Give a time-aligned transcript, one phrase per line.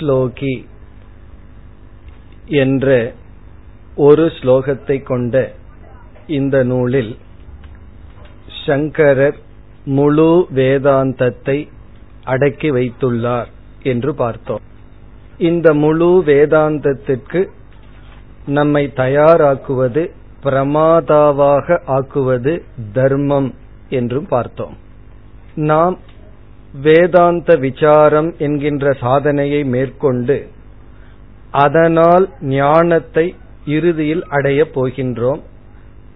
[0.00, 0.66] ஸ்லோகி
[2.46, 3.12] என்ற
[3.94, 5.52] ஒரு ஸ்லோகத்தை கொண்ட
[6.26, 7.16] இந்த நூலில்
[8.66, 9.38] சங்கரர்
[9.84, 11.68] முழு வேதாந்தத்தை
[12.24, 13.46] அடக்கி வைத்துள்ளார்
[13.82, 14.60] என்று பார்த்தோம்.
[15.38, 17.48] இந்த முழு வேதாந்தத்திற்கு
[18.46, 20.10] நம்மை தயாராக்குவது
[20.42, 22.62] பிரமாதாவாக ஆக்குவது
[22.92, 23.54] தர்மம்
[23.88, 24.76] என்றும் பார்த்தோம்.
[25.54, 25.98] நாம்
[26.72, 30.48] வேதாந்த விசாரம் என்கின்ற சாதனையை மேற்கொண்டு
[31.50, 33.34] அதனால் ஞானத்தை
[33.66, 35.40] இறுதியில் அடையப் போகின்றோம்.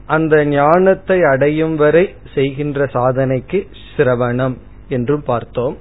[0.06, 4.56] அந்த ஞானத்தை அடையும் வரை செய்கின்ற சாதனைக்கு சிரவணம்
[4.88, 5.76] என்றும் பார்த்தோம்.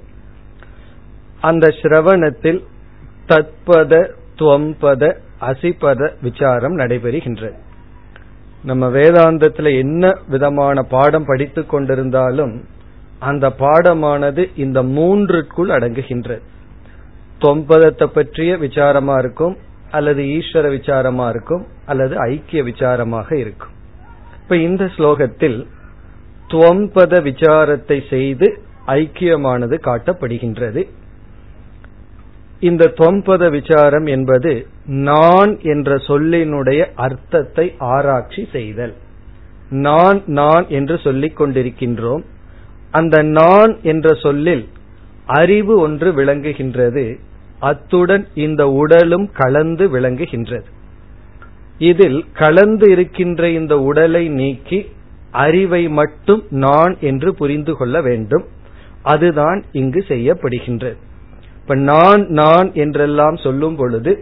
[1.40, 2.64] அந்த சிரவணத்தில்
[3.26, 7.54] தத்பத துவம்பத அசிபத விசாரம் நடைபெறுகின்றது
[8.62, 12.62] நம்ம வேதாந்தத்துல என்ன விதமான பாடம் படித்துக் கொண்டிருந்தாலும்
[13.24, 16.42] அந்த பாடமானது இந்த மூன்றுக்குள் அடங்குகின்றது.
[17.40, 19.54] தொம்பதத்தை பற்றிய விசாரமா இருக்கும்
[19.90, 23.72] அல்லது ஈஸ்வர விசாரமா இருக்கும் அல்லது ஐக்கிய விசாரமாக இருக்கும்.
[24.42, 25.58] இப்ப இந்த ஸ்லோகத்தில்
[26.50, 28.48] துவம்பத விசாரத்தை செய்து
[28.86, 30.82] ஐக்கியமானது காட்டப்படுகின்றது.
[32.60, 34.52] இந்த தொம்பத விசாரம் என்பது
[35.06, 38.94] நான் என்ற சொல்லினுடைய அர்த்தத்தை ஆராய்ச்சி செய்தல்.
[39.84, 42.24] நான் நான் என்று சொல்லிக் கொண்டிருக்கின்றோம்.
[42.94, 44.64] அந்த நான் என்ற சொல்லில்
[45.40, 47.04] அறிவு ஒன்று விளங்குகின்றது.
[47.60, 50.68] அத்துடன் இந்த உடலும் கலந்து விளங்குகின்றது.
[51.78, 54.78] இதில் கலந்து இருக்கின்ற இந்த உடலை நீக்கி
[55.44, 58.44] அறிவை மட்டும் நான் என்று புரிந்து கொள்ள வேண்டும்.
[59.02, 60.98] அதுதான் இங்கு செய்யப்படுகின்றது.
[61.60, 64.12] இப்ப நான் நான் என்றெல்லாம் சொல்லும் பொழுது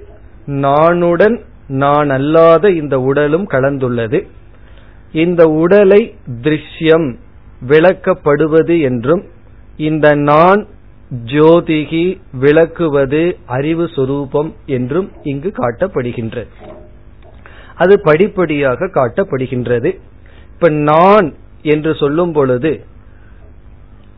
[0.47, 1.37] நானுடன்
[1.69, 4.21] நான் அல்லாத இந்த உடலும் கலந்துள்ளது.
[5.13, 6.01] இந்த உடலை
[6.43, 7.09] திருஷ்யம்
[7.67, 9.23] விளக்கப்படுவது என்றும்
[9.77, 10.67] இந்த நான்
[11.25, 16.53] ஜோதிகி விளக்குவது அறிவு சொரூபம் என்றும் இங்கு காட்டப்படுகின்றது
[17.77, 19.91] அது படிப்படியாக காட்டப்படுகின்றது.
[20.53, 21.29] இப்ப நான்
[21.63, 22.73] என்று சொல்லும் பொழுது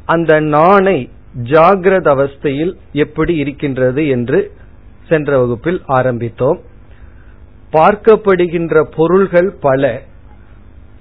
[0.04, 0.98] அந்த நானை
[1.42, 4.52] ஜாகிரத அவஸ்தையில் எப்படி இருக்கின்றது என்று
[5.08, 6.58] சென்ற வகுப்பில் ஆரம்பித்தோம்.
[7.72, 10.02] பார்க்கப்படுகின்ற பொருள்கள் பல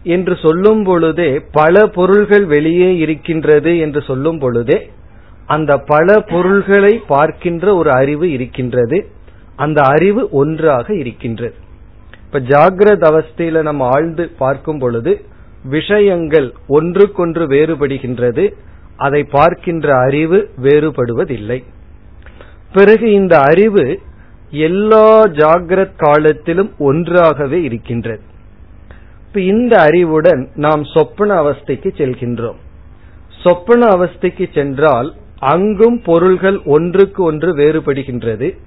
[0.03, 4.91] என்று சொல்லும் பொழுதே பல பொருள்கள் வெளியே இருக்கின்றது என்று சொல்லும் பொழுதே
[5.45, 9.07] அந்த பல பொருள்களை பார்க்கின்ற ஒரு அறிவு இருக்கின்றது.
[9.55, 11.53] அந்த அறிவு ஒன்றாக இருக்கின்றது.
[12.25, 15.21] இப்ப ஜாகிரத அவஸ்தையில நம்ம ஆழ்ந்து பார்க்கும் பொழுது
[15.63, 18.53] விஷயங்கள் ஒன்றுக்கொன்று வேறுபடுகின்றது.
[18.95, 21.63] அதை பார்க்கின்ற அறிவு வேறுபடுவதில்லை.
[22.73, 23.99] பிறகு இந்த அறிவு
[24.49, 28.31] எல்லா ஜாகிரத் காலத்திலும் ஒன்றாகவே இருக்கின்றது.
[29.33, 32.57] இப்ப இந்த அறிவுடன் நாம் சொப்பன அவஸ்தைக்கு செல்கின்றோம்.
[33.43, 38.57] சொப்பன அவஸ்தைக்கு சென்றால் அங்கும் பொருள்கள் ஒன்றுக்கு ஒன்று வேறுபடுகின்றது.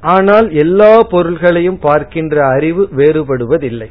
[0.00, 3.90] ஆனால் எல்லா பொருள்களையும் பார்க்கின்ற அறிவு வேறுபடுவதில்லை.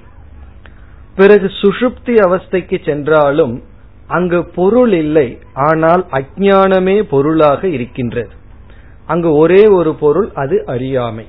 [1.16, 3.64] பிறகு சுஷுப்தி அவஸ்தைக்கு சென்றாலும்
[4.08, 8.30] அங்கு பொருள் இல்லை ஆனால் அஜானமே பொருளாக இருக்கின்றது.
[9.06, 11.28] அங்கு ஒரே ஒரு பொருள் அது அறியாமை.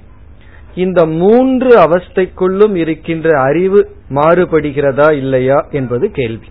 [0.75, 6.47] இந்த மூன்று அவஸ்தைக்குள்ளும் இருக்கின்ற அறிவு மாறுபடுகிறதா இல்லையா என்பது கேள்வி.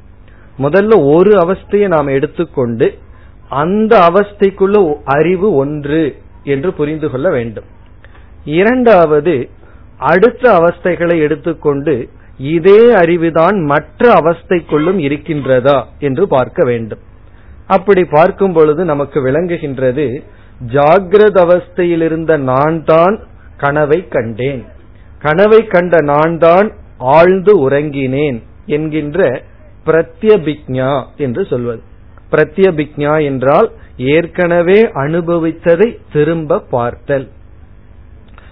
[0.57, 2.93] முதல்ல ஒரு அவஸ்தையை நாம் எடுத்துக்கொண்டு
[3.49, 7.65] அந்த அவஸ்தைக்குள்ள அறிவு ஒன்று என்று புரிந்து கொள்ள வேண்டும்.
[8.43, 9.49] இரண்டாவது
[9.97, 16.99] அடுத்த அவஸ்தைகளை எடுத்துக்கொண்டு இதே அறிவுதான் மற்ற அவஸ்தைக்குள்ளும் இருக்கின்றதா என்று பார்க்க வேண்டும்.
[17.67, 20.23] அப்படி பார்க்கும் பொழுது நமக்கு விளங்குகின்றது
[20.73, 23.23] ஜாகிரத அவஸ்தையில் இருந்த நான் தான்
[23.63, 24.63] கனவை கண்டேன்.
[25.21, 26.67] கனவை கண்ட நான் தான்
[27.17, 29.19] ஆழ்ந்து உறங்கினேன் என்கின்ற
[29.85, 31.81] பிரத்யபிக்ஞா என்று சொல்வது.
[32.31, 33.69] பிரத்யபிக்ஞா என்றால்
[34.13, 37.27] ஏற்கனவே அனுபவித்ததை திரும்ப பார்த்தல்.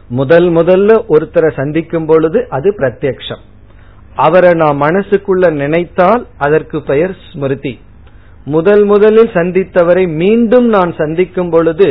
[0.10, 3.44] முதல் முதல்ல ஒருத்தரை சந்திக்கும் பொழுது அது பிரத்யக்ஷம்.
[4.26, 7.74] அவரை நான் மனசுக்குள்ள நினைத்தால் அதற்கு பெயர் ஸ்மிருதி.
[8.46, 11.90] முதல் முதலில் சந்தித்தவரை மீண்டும் நான் சந்திக்கும் பொழுது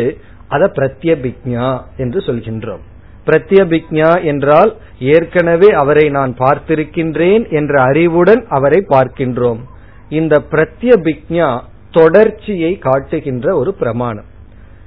[0.48, 2.84] அத பிரத்யபிக்ஞா என்று சொல்கின்றோம்.
[3.26, 9.58] பிரத்யபிக்ஞா என்றால் ஏற்கனவே அவரை நான் பார்த்திருக்கின்றேன் என்ற அறிவுடன் அவரை பார்க்கின்றோம்.
[10.08, 14.24] இந்த பிரத்யபிக்ஞா தொடர்ச்சியை காட்டுகின்ற ஒரு பிரமாணம்.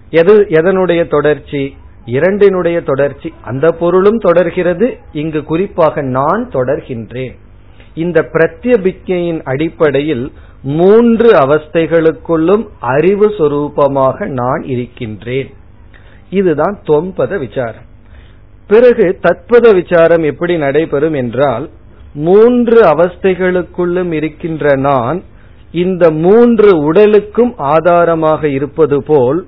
[0.10, 1.76] எது எதனுடைய தொடர்ச்சி?
[2.06, 3.34] இரண்டினுடைய தொடர்ச்சி.
[3.42, 4.98] அந்த பொருளும் தொடர்கிறது.
[5.12, 7.36] இங்கு குறிப்பாக நான் தொடர்கின்றேன்.
[7.94, 10.32] இந்த பிரத்யபிக்ஞையின் அடிப்படையில்
[10.64, 15.54] மூன்று அவஸ்தைகளுக்குள்ளும் அறிவு சொரூபமாக நான் இருக்கின்றேன்.
[16.30, 17.88] இதுதான் தொம்பத விசாரம்.
[18.70, 21.66] பிறகு தத்பத விசாரம் எப்படி நடைபெறும் என்றால்
[22.28, 25.20] மூன்று அவஸ்தைகளுக்குள்ளும் இருக்கின்ற நான்
[25.84, 29.40] இந்த மூன்று உடலுக்கும் ஆதாரமாக இருப்பது போல்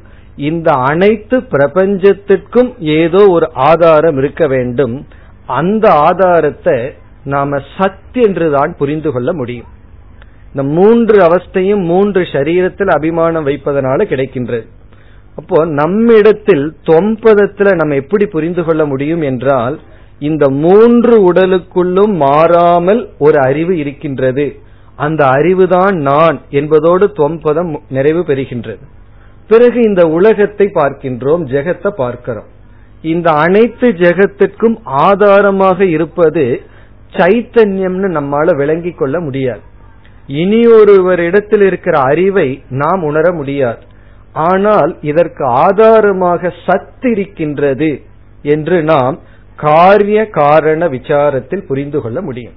[0.50, 4.96] இந்த அனைத்து பிரபஞ்சத்திற்கும் ஏதோ ஒரு ஆதாரம் இருக்க வேண்டும்.
[5.60, 6.78] அந்த ஆதாரத்தை
[7.24, 9.70] நாம சத் என்றுதான் புரிந்து கொள்ள முடியும்.
[10.52, 14.66] இந்த மூன்று அவஸ்தையும் மூன்று சரீரத்தில் அபிமானம் வைப்பதனால கிடைக்கின்றது.
[15.36, 19.80] அப்போ நம்மிடத்தில் தொம்பதத்துல நம்ம எப்படி புரிந்து கொள்ள முடியும் என்றால்
[20.20, 24.46] இந்த மூன்று உடலுக்குள்ளும் மாறாமல் ஒரு அறிவு இருக்கின்றது.
[24.96, 28.84] அந்த அறிவுதான் நான் என்பதோடு தொம்பதம் நிறைவு பெறுகின்றது.
[29.48, 32.50] பிறகு இந்த உலகத்தை பார்க்கின்றோம் ஜெகத்தை பார்க்கிறோம்.
[33.02, 36.44] இந்த அனைத்து ஜெகத்திற்கும் ஆதாரமாக இருப்பது
[37.14, 39.64] சைத்தன்யம்னு நம்மால விளங்கிக் கொள்ள முடியாது.
[40.28, 43.82] இனி ஒருவரிடத்தில் இருக்கிற அறிவை நாம் உணர முடியாது.
[44.34, 48.02] ஆனால் இதற்கு ஆதாரமாக சத் இருக்கின்றது
[48.42, 49.20] என்று நாம்
[49.56, 52.54] காரிய காரண விசாரத்தில் புரிந்து கொள்ள முடியும்.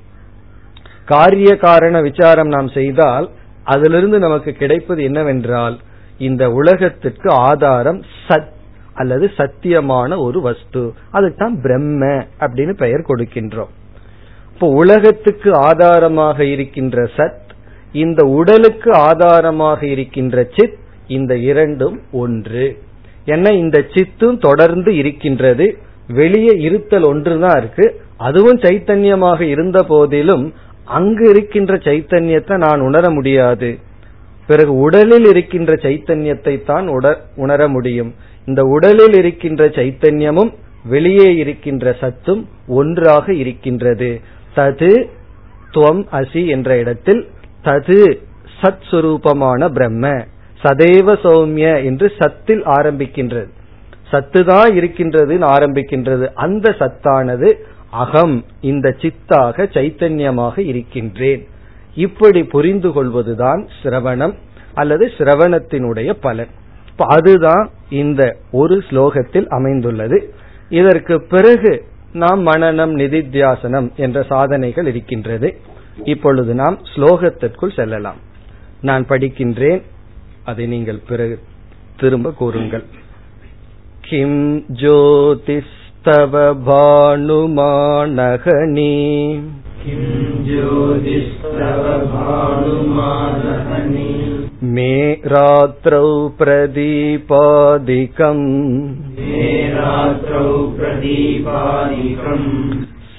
[1.05, 3.31] காரிய காரண விசாரம் நாம் செய்தால்
[3.65, 5.79] அதிலிருந்து நமக்கு கிடைப்பது என்னவென்றால்
[6.19, 8.53] இந்த உலகத்திற்கு ஆதாரம் சத்
[8.95, 10.95] அல்லது சத்தியமான ஒரு வஸ்து.
[11.11, 12.07] அதுதான் பிரம்ம
[12.41, 13.73] அப்படின்னு பெயர் கொடுக்கின்றோம்.
[14.53, 17.43] இப்போ உலகத்துக்கு ஆதாரமாக இருக்கின்ற சத்
[17.93, 22.79] இந்த உடலுக்கு ஆதாரமாக இருக்கின்ற சித் இந்த இரண்டும் ஒன்று.
[23.25, 25.79] என்ன இந்த சித்தும் தொடர்ந்து இருக்கின்றது?
[26.09, 28.01] வெளியே இருத்தல் ஒன்றுதான் இருக்கு.
[28.17, 30.55] அதுவும் சைத்தன்யமாக இருந்த போதிலும்
[30.85, 33.79] அங்கு இருக்கின்ற சைத்தன்யத்தை நான் உணர முடியாது.
[34.47, 36.89] பிறகு உடலில் இருக்கின்ற சைத்தன்யத்தை தான்
[37.37, 38.15] உணர முடியும்.
[38.47, 40.53] இந்த உடலில் இருக்கின்ற சைத்தன்யமும்
[40.85, 44.21] வெளியே இருக்கின்ற சத்தும் ஒன்றாக இருக்கின்றது.
[44.57, 45.09] தது
[45.75, 47.29] துவம் அசி என்ற இடத்தில்
[47.65, 48.19] தது
[48.63, 50.27] சத் சுரூபமான பிரம்ம.
[50.65, 53.49] சதேவ சௌமிய என்று சத்தில் ஆரம்பிக்கின்றது.
[54.13, 56.31] சத்துதான் இருக்கின்றது ஆரம்பிக்கின்றது.
[56.35, 57.53] அந்த சத்தானது
[57.91, 61.47] அகம் இந்த சித்தாக சைத்தன்யமாக இருக்கின்றேன்.
[61.95, 64.35] இப்படி புரிந்து கொள்வதுதான் சிரவணம்
[64.75, 66.47] அல்லது சிரவணத்தினுடைய பலன்.
[66.97, 70.35] அதுதான் இந்த ஒரு ஸ்லோகத்தில் அமைந்துள்ளது.
[70.69, 75.57] இதற்கு பிறகு நாம் மனநம் நிதித்தியாசனம் என்ற சாதனைகள் இருக்கின்றது.
[76.05, 78.17] இப்பொழுது நாம் ஸ்லோகத்திற்குள் செல்லலாம்.
[78.81, 79.83] நான் படிக்கின்றேன்.
[80.46, 81.36] அதை நீங்கள் பிறகு
[81.98, 82.86] திரும்ப கூறுங்கள்
[84.02, 84.42] கிம்
[84.82, 87.58] ஜோதிஸ்தவ பானுமானகனி
[94.62, 94.94] मे
[95.26, 96.08] रात्रौ
[96.40, 97.28] प्रदीपादिकम्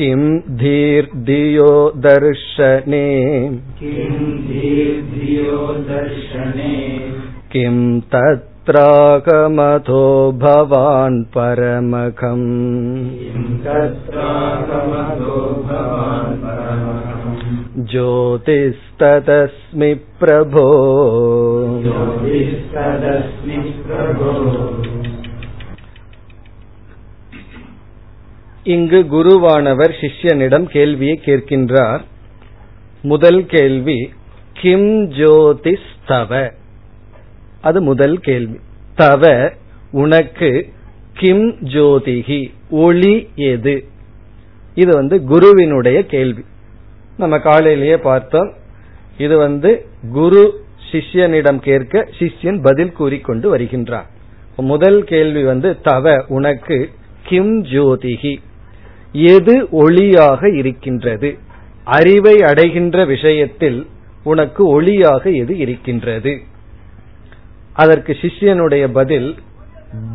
[0.00, 0.22] किं
[0.60, 1.68] धीर्धियो
[2.06, 3.04] दर्शने
[7.52, 7.76] किं
[8.14, 10.00] तत्रागमथो
[10.42, 12.42] भवान् परमखम्
[17.92, 20.66] ज्योतिस्तदस्मि प्रभो
[28.63, 32.01] இங்கு குருவானவர் சிஷ்யனிடம் கேள்வியை கேட்கின்றார்.
[33.01, 34.13] முதல் கேள்வி
[34.53, 36.51] கிம் ஜோதிஸ் தவ?
[37.61, 38.59] அது முதல் கேள்வி.
[38.95, 39.51] தவ
[39.91, 40.69] உனக்கு
[41.13, 43.85] கிம் ஜோதிகி ஒளி எது?
[44.75, 46.43] இது வந்து குருவினுடைய கேள்வி.
[47.17, 48.53] நம்ம காலையிலேயே பார்த்தோம்.
[49.17, 54.09] இது வந்து குரு சிஷ்யனிடம் கேட்க சிஷ்யன் பதில் கூறிக்கொண்டு வருகின்றார்.
[54.57, 56.89] முதல் கேள்வி வந்து தவ உனக்கு
[57.23, 58.37] கிம் ஜோதிகி
[59.11, 61.37] எது ஒளியாக இருக்கின்றது?
[61.83, 63.87] அறிவை அடைகின்ற விஷயத்தில்
[64.23, 66.39] உனக்கு ஒளியாக எது இருக்கின்றது?
[67.73, 69.35] அதற்கு சிஷ்யனுடைய பதில்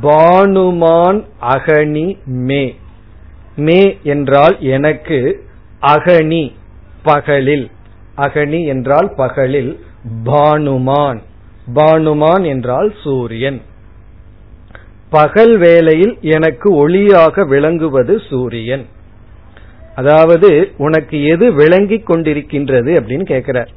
[0.03, 2.75] பானுமான் அகனி மே.
[3.57, 5.45] மே என்றால் எனக்கு
[5.81, 6.53] அகனி
[7.03, 7.71] பகலில்.
[8.17, 9.85] அகனி என்றால் பகலில்
[10.25, 11.23] பானுமான்.
[11.75, 13.62] பானுமான் என்றால் சூரியன்.
[15.11, 18.87] பகல் வேளையில் எனக்கு ஒளியாக விளங்குவது சூரியன்.
[19.95, 23.71] அதாவது உனக்கு எது விளங்கிக் கொண்டிருக்கின்றது அப்படின்னு கேட்கிறார்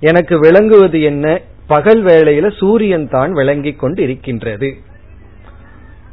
[0.00, 1.40] எனக்கு விளங்குவது என்ன?
[1.66, 4.74] பகல் வேளையில சூரியன் தான் விளங்கிக் கொண்டு இருக்கின்றது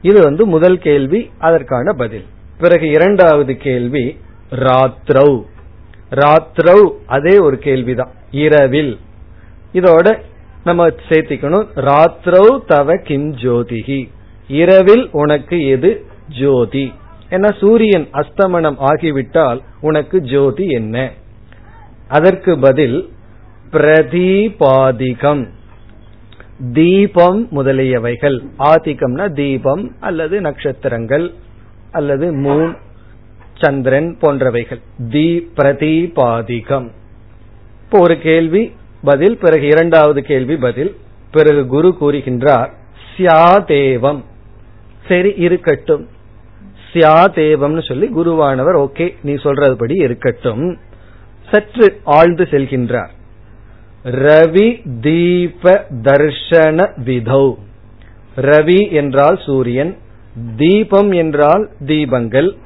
[0.02, 2.26] இது வந்து முதல் கேள்வி அதற்கான பதில்.
[2.58, 4.18] பிறகு இரண்டாவது கேள்வி
[4.52, 5.42] ராத்ரௌ
[6.12, 8.12] ராத்ரௌ அதே ஒரு கேள்விதான்.
[8.32, 8.98] இரவில்.
[9.74, 10.20] இதோட
[10.64, 11.68] நம்ம சேர்த்திக்கணும்.
[11.76, 14.10] ராத்ரௌ தவ கிம் ஜோதிகி
[14.48, 16.06] இரவில் உனக்கு எது
[16.40, 16.94] ஜோதி?
[17.30, 21.12] ஏன்னா சூரியன் அஸ்தமனம் ஆகிவிட்டால் உனக்கு ஜோதி என்ன?
[22.08, 23.10] அதற்கு பதில்
[23.72, 25.48] பிரதீபாதிகம்.
[26.74, 28.46] தீபம் முதலியவைகள்.
[28.60, 31.34] ஆதிக்கம்னா தீபம் அல்லது நட்சத்திரங்கள்
[31.92, 32.78] அல்லது மூன்
[33.58, 34.82] சந்திரன் போன்றவைகள்.
[35.10, 36.90] தி பிரதீபாதிகம்.
[37.84, 38.72] இப்போ ஒரு கேள்வி
[39.04, 40.96] பதில் பிறகு இரண்டாவது கேள்வி பதில்.
[41.32, 42.70] பிறகு குரு கூறுகின்றார்
[43.18, 44.24] சியாதேவம்
[45.08, 46.08] சரி இருக்கட்டும்.
[46.94, 50.78] சியா தேவம்னு சொல்லி குருவானவர் ஓகே நீ சொல்றதுபடி இருக்கட்டும்.
[51.52, 53.10] சற்று ஆழ்ந்து செல்கின்றார்.
[54.06, 57.56] ரவி தீப தர்ஷன விதௌ.
[58.38, 59.98] ரவி என்றால் சூரியன்
[60.58, 62.58] தீபம் என்றால் தீபங்கள்.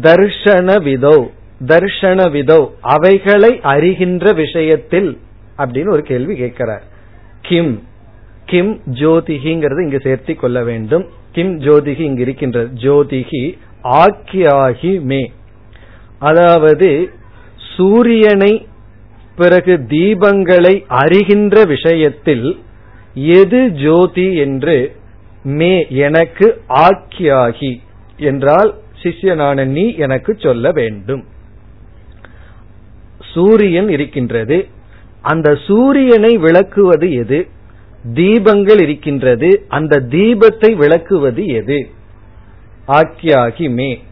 [0.00, 1.26] தர்ஷன விதௌ
[1.66, 5.18] தர்ஷன விதௌ அவைகளை அறிகின்ற விஷயத்தில்
[5.58, 6.82] அப்படின்னு ஒரு கேள்வி கேட்கிறார்.
[7.42, 7.82] கிம்
[8.46, 11.22] கிம் ஜோதிகிங்கிறது இங்கு சேர்த்தி கொள்ள வேண்டும்.
[11.34, 13.44] கிம் ஜோதிகி இங்கு இருக்கின்றது ஜோதிகி
[13.82, 15.22] ஆக்கியாகி மே.
[16.18, 17.10] அதாவது
[17.76, 18.52] சூரியனை
[19.36, 22.46] பிறகு தீபங்களை அறிகின்ற விஷயத்தில்
[23.14, 24.76] எது ஜோதி என்று
[25.42, 26.46] மே எனக்கு
[26.86, 27.72] ஆக்கியாகி
[28.16, 28.70] என்றால்
[29.02, 31.24] சிஷ்யனான நீ எனக்கு சொல்ல வேண்டும்.
[33.32, 34.68] சூரியன் இருக்கின்றது.
[35.22, 37.38] அந்த சூரியனை விளக்குவது எது?
[38.12, 39.64] தீபங்கள் இருக்கின்றது.
[39.68, 41.88] அந்த தீபத்தை விளக்குவது எது?
[42.88, 44.02] ஆக்கியாகி மே.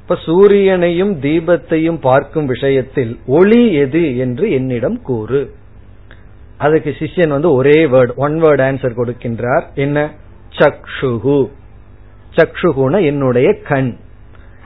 [0.00, 5.54] இப்ப சூரியனையும் தீபத்தையும் பார்க்கும் விஷயத்தில் ஒளி எது என்று என்னிடம் கூறு.
[6.56, 9.62] அதுக்கு சிஷ்யன் வந்து ஒரே வேர்டு ஒன் வேர்ட் ஆன்சர் கொடுக்கின்றார்.
[9.74, 10.10] என்ன?
[10.58, 11.50] சக்ஷுகு.
[12.36, 13.96] சக்ஷுகுன என்னுடைய கண்.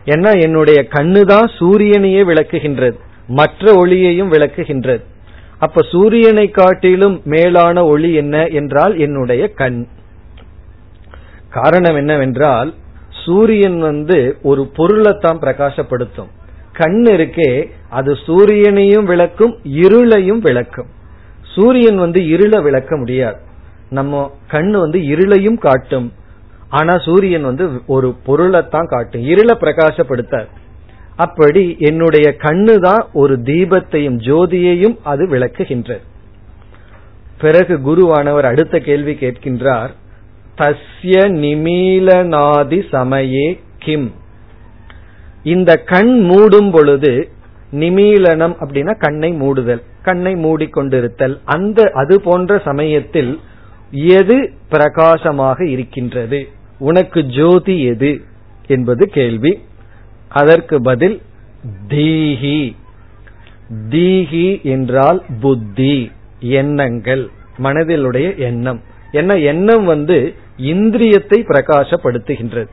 [0.04, 2.98] என்ன என்னுடைய கண்ணு தான் சூரியனையே விளக்குகின்றது.
[3.26, 5.02] மற்ற ஒளியையும் விளக்குகின்றது.
[5.58, 9.86] அப்ப சூரியனை காட்டிலும் மேலான ஒளி என்ன என்றால் என்னுடைய கண்.
[11.48, 12.74] காரணம் என்னவென்றால்
[13.24, 16.28] சூரியன் வந்து ஒரு பொருளைத்தான் பிரகாசப்படுத்தும்.
[16.72, 20.86] கண் இருக்கே அது சூரியனையும் விளக்கும் இருளையும் விளக்கும்.
[21.42, 23.40] சூரியன் வந்து இருளை விளக்க முடியாது.
[23.90, 26.12] நம்ம கண் வந்து இருளையும் காட்டும்.
[26.68, 29.22] ஆனா சூரியன் வந்து ஒரு பொருளைத்தான் காட்டும்.
[29.22, 30.48] இருளை பிரகாசப்படுத்தார்.
[31.18, 36.04] அப்படி என்னுடைய கண்ணு தான் ஒரு தீபத்தையும் ஜோதியையும் அது விளக்குகின்றது.
[37.40, 39.90] பிறகு குருவானவர் அடுத்த கேள்வி கேட்கின்றார்
[40.58, 44.08] தஸ்ய நிமீலநாதி சமயே கிம்?
[45.42, 47.12] இந்த கண் மூடும் பொழுது
[47.72, 51.37] நிமீலனம் அப்படின்னா கண்ணை மூடுதல் கண்ணை மூடிக்கொண்டிருத்தல்.
[51.44, 53.32] அந்த அது போன்ற சமயத்தில்
[53.90, 54.37] எது
[54.68, 56.40] பிரகாசமாக இருக்கின்றது?
[56.78, 58.20] உனக்கு ஜோதி எது?
[58.66, 59.52] என்பது கேள்வி.
[60.28, 61.23] அதற்கு பதில்
[61.88, 62.76] தீஹி.
[63.90, 68.80] தீஹி என்றால் புத்தி எண்ணங்கள் மனதிலுடைய எண்ணம்.
[69.12, 72.68] என்ன எண்ணம் வந்து இந்திரியத்தை பிரகாசப்படுத்துகின்றது.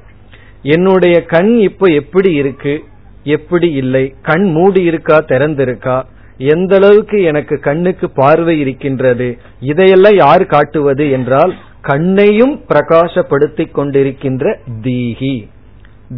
[0.61, 2.83] என்னுடைய கண் இப்ப எப்படி இருக்கு?
[3.23, 4.15] எப்படி இல்லை?
[4.21, 6.03] கண் மூடி இருக்கா திறந்திருக்கா?
[6.37, 9.37] எந்த அளவுக்கு எனக்கு கண்ணுக்கு பார்வை இருக்கின்றது?
[9.59, 15.47] இதையெல்லாம் யார் காட்டுவது என்றால் கண்ணையும் பிரகாசப்படுத்திக் கொண்டிருக்கின்ற தீகி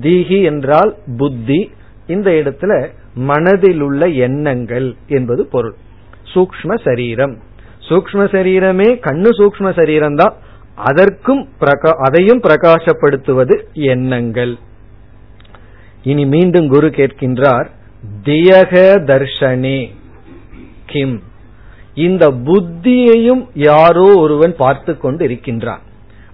[0.04, 1.60] தீகி என்றால் புத்தி.
[2.08, 2.74] இந்த இடத்துல
[3.30, 5.76] மனதில் உள்ள எண்ணங்கள் என்பது பொருள்.
[6.34, 7.36] சூக்ம சரீரம்.
[7.90, 10.36] சூக்ம சரீரமே கண்ணு சூக்ம சரீரம் தான்
[10.90, 11.44] அதற்கும்
[12.08, 13.56] அதையும் பிரகாசப்படுத்துவது
[13.94, 14.54] எண்ணங்கள்.
[16.04, 17.68] இனி மீண்டும் குரு கேட்கின்றார்
[18.26, 18.74] தியக
[19.12, 19.80] தர்ஷனே
[20.86, 21.18] கிம்.
[22.06, 25.84] இந்த புத்தியையும் யாரோ ஒருவன் பார்த்து கொண்டு இருக்கின்றான்.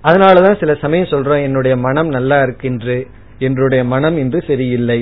[0.03, 2.98] அதனாலதான் சில சமயம் சொல்றோம் என்னுடைய மனம் நல்லா இருக்கின்று
[3.47, 5.00] என்னுடைய மனம் இன்று சரியில்லை.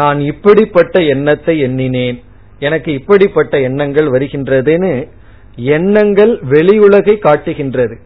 [0.00, 2.18] நான் இப்படிப்பட்ட எண்ணத்தை எண்ணினேன்.
[2.66, 4.92] எனக்கு இப்படிப்பட்ட எண்ணங்கள் வருகின்றதுன்னு
[5.76, 7.96] எண்ணங்கள் வெளியுலகை காட்டுகின்றது.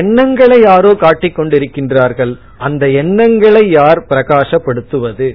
[0.00, 2.32] எண்ணங்களை யாரோ காட்டிக் கொண்டிருக்கின்றார்கள்.
[2.58, 5.28] அந்த எண்ணங்களை யார் பிரகாசப்படுத்துவது?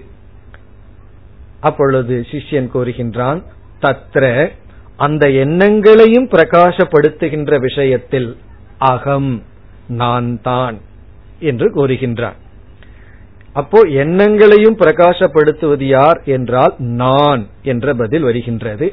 [1.60, 3.39] அப்பொழுது சிஷ்யன் கூறுகின்றான்
[3.82, 4.25] தத்ர
[5.06, 8.29] அந்த எண்ணங்களையும் பிரகாசப்படுத்துகின்ற விஷயத்தில்
[8.91, 9.32] அகம்
[10.01, 10.77] நான் தான்
[11.50, 12.38] என்று கூறுகின்றான்.
[13.60, 18.88] அப்போ எண்ணங்களையும் பிரகாசப்படுத்துவது யார் என்றால் நான் என்ற பதில் வருகின்றது.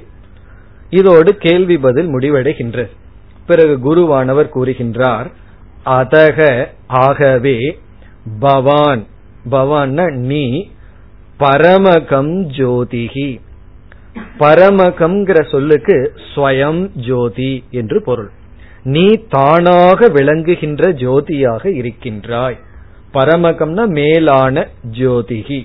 [0.90, 2.92] இதோடு கேள்வி பதில் முடிவடைகின்றது.
[3.46, 5.28] பிறகு குருவானவர் கூறுகின்றார்
[5.98, 6.38] அதக
[7.04, 7.58] ஆகவே
[8.40, 9.02] பவான்.
[9.50, 9.94] பவான்
[10.30, 10.44] நீ
[11.38, 13.30] பரமகம் ஜோதிகி
[14.38, 15.96] பரமகம்ங்கிற சொல்லுக்கு
[16.28, 18.30] ஸ்வயம் ஜோதி என்று பொருள்.
[18.94, 22.58] நீ தானாக விளங்குகின்ற ஜோதியாக இருக்கின்றாய்.
[23.14, 24.66] பரமகம்னா மேலான
[24.98, 25.60] ஜோதிகி.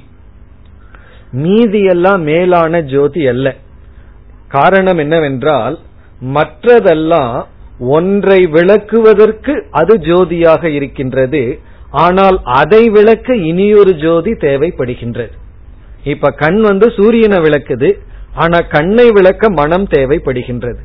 [1.32, 3.56] மீதியெல்லாம் மேலான ஜோதி அல்ல.
[4.48, 5.80] காரணம் என்னவென்றால்
[6.36, 7.36] மற்றதெல்லாம்
[7.80, 11.42] ஒன்றை விளக்குவதற்கு அது ஜோதியாக இருக்கின்றது
[11.92, 15.36] ஆனால் அதை விளக்க இனியொரு ஜோதி தேவைப்படுகின்றது.
[16.04, 17.90] இப்ப கண் வந்து சூரியனை விளக்குது
[18.34, 20.82] ஆனா கண்ணை விளக்க மனம் தேவைப்படுகின்றது.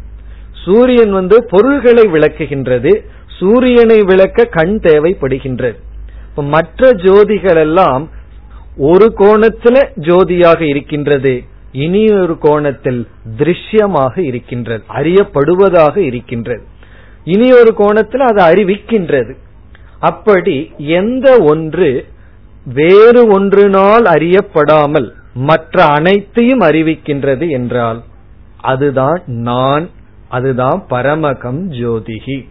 [0.64, 2.92] சூரியன் வந்து பொருள்களை விளக்குகின்றது
[3.38, 5.78] சூரியனை விளக்க கண் தேவைப்படுகின்றது.
[6.42, 8.10] மற்ற ஜோதிகள் எல்லாம்
[8.76, 16.62] ஒரு கோணத்துல ஜோதியாக இருக்கின்றது இனி ஒரு கோணத்தில் திருஷ்யமாக இருக்கின்றது அறியப்படுவதாக இருக்கின்றது.
[17.24, 19.34] இனி ஒரு கோணத்தில் அது அறிவிக்கின்றது.
[19.98, 22.06] அப்படி எந்த ஒன்று
[22.64, 28.02] வேறு ஒன்றினால் அறியப்படாமல் மற்ற அனைத்தையும் அறிவிக்கின்றது என்றால்
[28.60, 29.88] அதுதான் நான்
[30.28, 32.48] அதுதான் பரமகம் ஜோதிகி.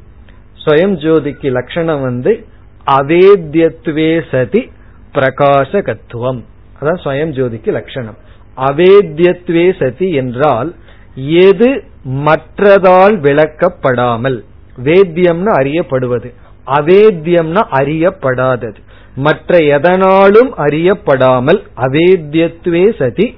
[0.66, 2.46] ஸ்வயம் ஜோதிக்கு லட்சணம் வந்து
[2.88, 4.72] அவேத்யத்துவே சதி
[5.14, 6.42] பிரகாசகத்துவம்
[6.82, 8.18] அதான் ஸ்வயம் ஜோதிக்கு லட்சணம்.
[8.58, 10.76] அவேத்தியத்துவே சதி என்றால்
[11.16, 11.84] எது
[12.26, 14.44] மற்றதால் விளக்கப்படாமல்
[14.84, 16.30] வேத்தியம்னு அறியப்படுவது
[16.68, 18.80] அவேத்தியம்னா அறியப்படாதது.
[19.16, 23.38] மற்ற எதனாலும் அறியப்படாமல் அவேத்தியத்துவே சதி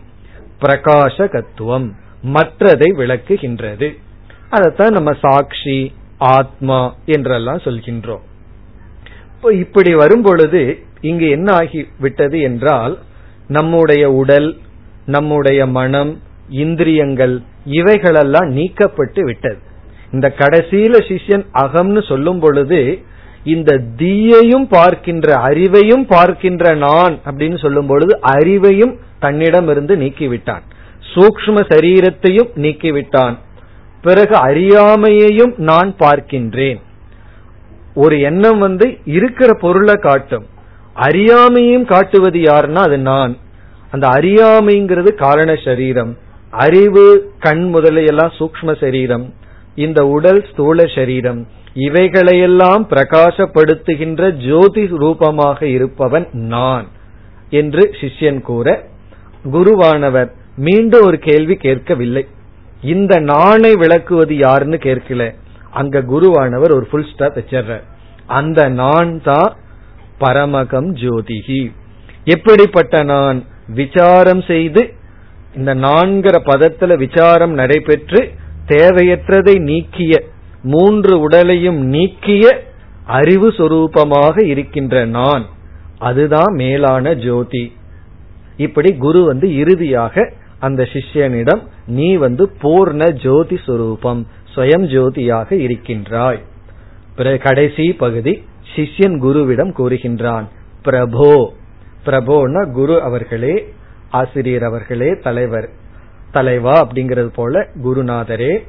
[0.62, 1.88] பிரகாசகத்துவம்
[2.34, 3.90] மற்றதை விளக்குகின்றது.
[4.50, 8.24] அதைத்தான் நம்ம சாட்சி ஆத்மா என்றெல்லாம் சொல்கின்றோம்.
[9.52, 13.00] இப்படி வரும் பொழுது இங்கு என்ன ஆகி விட்டது என்றால்
[13.48, 14.58] நம்முடைய உடல்
[15.06, 19.58] நம்முடைய மனம் இந்திரியங்கள் இவைகளெல்லாம் நீக்கப்பட்டு விட்டது.
[20.12, 23.00] இந்த கடைசியில சிஷ்யன் அகம்னு சொல்லும் பொழுது
[23.44, 30.62] இந்த தீயையும் பார்க்கின்ற அறிவையும் பார்க்கின்ற நான் அப்படின்னு சொல்லும் பொழுது அறிவையும் தன்னிடம் இருந்து நீக்கிவிட்டான்.
[31.14, 33.36] சூக்ம சரீரத்தையும் நீக்கிவிட்டான்.
[34.02, 36.80] பிறகு அறியாமையையும் நான் பார்க்கின்றேன்.
[37.96, 40.46] ஒரு எண்ணம் வந்து இருக்கிற பொருளை காட்டும்.
[40.96, 43.38] அறியாமையும் காட்டுவது யாருன்னா அது நான்.
[43.92, 46.18] அந்த அறியாமைங்கிறது காரண சரீரம்.
[46.50, 49.34] அறிவு கண் முதலையெல்லாம் சூக்ம சரீரம்.
[49.76, 51.48] இந்த உடல் ஸ்தூல சரீரம்.
[51.74, 56.88] இவைகளையெல்லாம் பிரகாசப்படுத்துகின்ற ஜோதி ரூபமாக இருப்பவன் நான்
[57.50, 58.84] என்று சிஷ்யன் கூற
[59.54, 62.28] குருவானவர் மீண்டும் ஒரு கேள்வி கேட்கவில்லை.
[62.82, 65.36] இந்த நானை விளக்குவது யாருன்னு கேட்கல.
[65.80, 67.76] அங்க குருவானவர் ஒரு புல் ஸ்டாப் வச்சிடுற
[68.26, 69.52] அந்த நான் தான்
[70.20, 71.62] பரமகம் ஜோதிகி.
[72.26, 73.40] எப்படிப்பட்ட நான்?
[73.68, 74.82] விசாரம் செய்து
[75.56, 78.22] இந்த நான்கிற பதத்துல விசாரம் நடைபெற்று
[78.68, 80.14] தேவையற்றதை நீக்கிய
[80.64, 82.46] மூன்று உடலையும் நீக்கிய
[83.18, 85.46] அறிவு சொரூபமாக இருக்கின்ற நான்
[86.00, 87.66] அதுதான் மேலான ஜோதி.
[88.58, 90.26] இப்படி குரு வந்து இறுதியாக
[90.60, 94.22] அந்த சிஷ்யனிடம் நீ வந்து பூர்ண ஜோதி சுரூபம்.
[94.56, 96.42] ஸ்வயம் ஜோதியாக இருக்கின்றாய்.
[97.38, 98.44] கடைசி பகுதி
[98.76, 100.46] சிஷ்யன் குருவிடம் கூறுகின்றான்
[100.86, 101.50] பிரபோ.
[102.06, 103.74] பிரபோனா குரு அவர்களே
[104.10, 105.70] ஆசிரியர் அவர்களே தலைவர்.
[106.32, 108.68] தலைவா அப்படிங்கிறது போல குருநாதரே.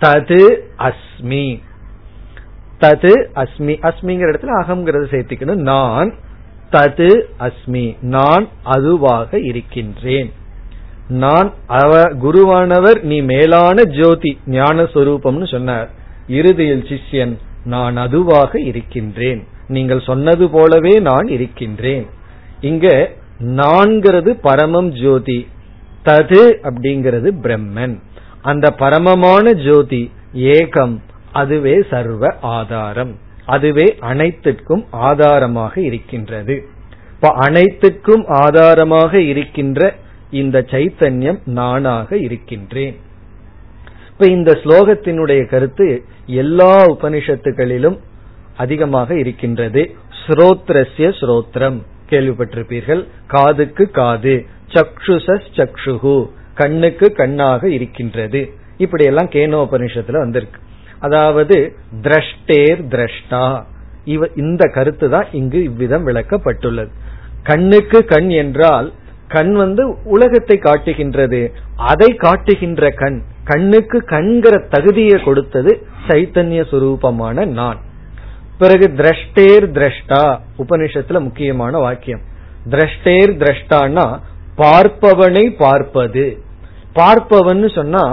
[0.00, 1.60] தது அஸ்மி.
[2.80, 3.76] தது அஸ்மி.
[3.82, 5.54] அஸ்மிங்கிற இடத்துல அகங்கிறது சேர்த்துக்கணும்.
[5.54, 6.14] நான்
[6.72, 7.96] தது அஸ்மி.
[8.00, 10.32] நான் அதுவாக இருக்கின்றேன்.
[11.12, 15.90] நான் அவ குருவானவர் நீ மேலான ஜோதி ஞான சொரூபம்னு சொன்னார்.
[16.28, 19.46] இறுதியில் சிஷ்யன் நான் அதுவாக இருக்கின்றேன்.
[19.68, 22.06] நீங்கள் சொன்னது போலவே நான் இருக்கின்றேன்.
[22.60, 25.46] இங்க நான்கிறது பரமம் ஜோதி
[26.04, 28.00] தது அப்படிங்கிறது பிரம்மன்.
[28.42, 30.96] அந்த பரமமான ஜோதி ஏகம்
[31.32, 33.16] அதுவே சர்வ ஆதாரம்.
[33.46, 36.64] அதுவே அனைத்திற்கும் ஆதாரமாக இருக்கின்றது.
[37.14, 40.00] இப்ப அனைத்துக்கும் ஆதாரமாக இருக்கின்ற
[40.32, 42.96] இந்த சைத்தன்யம் நானாக இருக்கின்றேன்.
[44.10, 47.98] இப்ப இந்த ஸ்லோகத்தினுடைய கருத்து எல்லா உபனிஷத்துகளிலும்
[48.56, 49.94] அதிகமாக இருக்கின்றது.
[50.26, 51.82] ஸ்ரோத்ரஸ்ய ஸ்ரோத்ரம்.
[52.10, 53.06] கேள்விப்பட்டிருப்பீர்கள்.
[53.26, 54.46] காதுக்கு காது.
[54.68, 56.30] சக்ஷுசஸ் சக்ஷுகு.
[56.54, 58.52] கண்ணுக்கு கண்ணாக இருக்கின்றது.
[58.76, 60.60] இப்படி எல்லாம் கேனோபனிஷத்துல வந்திருக்கு.
[60.98, 63.64] அதாவது திரஷ்டேர் திரஷ்டா.
[64.04, 66.90] இவ இந்த கருத்து தான் இங்கு இவ்விதம் விளக்கப்பட்டுள்ளது.
[67.42, 68.92] கண்ணுக்கு கண் என்றால்
[69.34, 69.82] கண் வந்து
[70.14, 71.40] உலகத்தை காட்டுகின்றது.
[71.90, 73.18] அதை காட்டுகின்ற கண்
[73.50, 75.72] கண்ணுக்கு கண்கிற தகுதியை கொடுத்தது
[76.08, 77.80] சைத்தன்ய சுரூபமான நான்.
[78.60, 80.22] பிறகு திரஷ்டேர் திரஷ்டா
[80.62, 82.22] உபனிஷத்துல முக்கியமான வாக்கியம்.
[82.74, 84.06] திரஷ்டேர் திரஷ்டான்னா
[84.60, 86.26] பார்ப்பவனை பார்ப்பது.
[86.98, 88.04] பார்ப்பவன் சொன்னா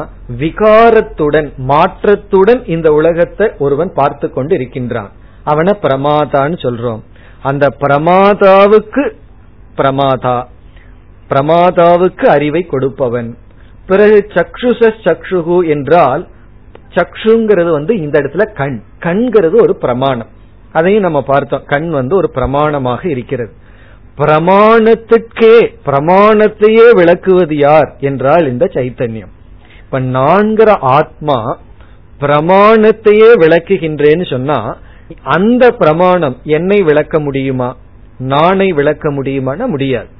[0.42, 5.12] விகாரத்துடன் மாற்றத்துடன் இந்த உலகத்தை ஒருவன் பார்த்து கொண்டு இருக்கின்றான்
[5.52, 7.02] அவனை பிரமாதான்னு சொல்றோம்.
[7.50, 9.04] அந்த பிரமாதாவுக்கு
[9.80, 10.38] பிரமாதா
[11.30, 13.38] பிரமாதாவுக்கு அறிவை கொடுப்பவன்.
[13.88, 16.28] பிறகு சக்ஷுச சக்ஷுகு என்றால்
[16.90, 18.82] சக்ஷுங்கிறது வந்து இந்த இடத்துல கண்.
[19.00, 20.28] கண்கிறது ஒரு பிரமாணம்.
[20.72, 21.64] அதையும் நம்ம பார்த்தோம்.
[21.66, 23.52] கண் வந்து ஒரு பிரமாணமாக இருக்கிறது.
[24.18, 29.32] பிரமாணத்துக்கே பிரமாணத்தையே விளக்குவது யார் என்றால் இந்த சைத்தன்யம்.
[29.80, 31.60] இப்ப நான்கிற ஆத்மா
[32.20, 34.78] பிரமாணத்தையே விளக்குகின்றேன்னு சொன்னா
[35.24, 37.78] அந்த பிரமாணம் என்னை விளக்க முடியுமா?
[38.20, 40.18] நானை விளக்க முடியுமான முடியாது.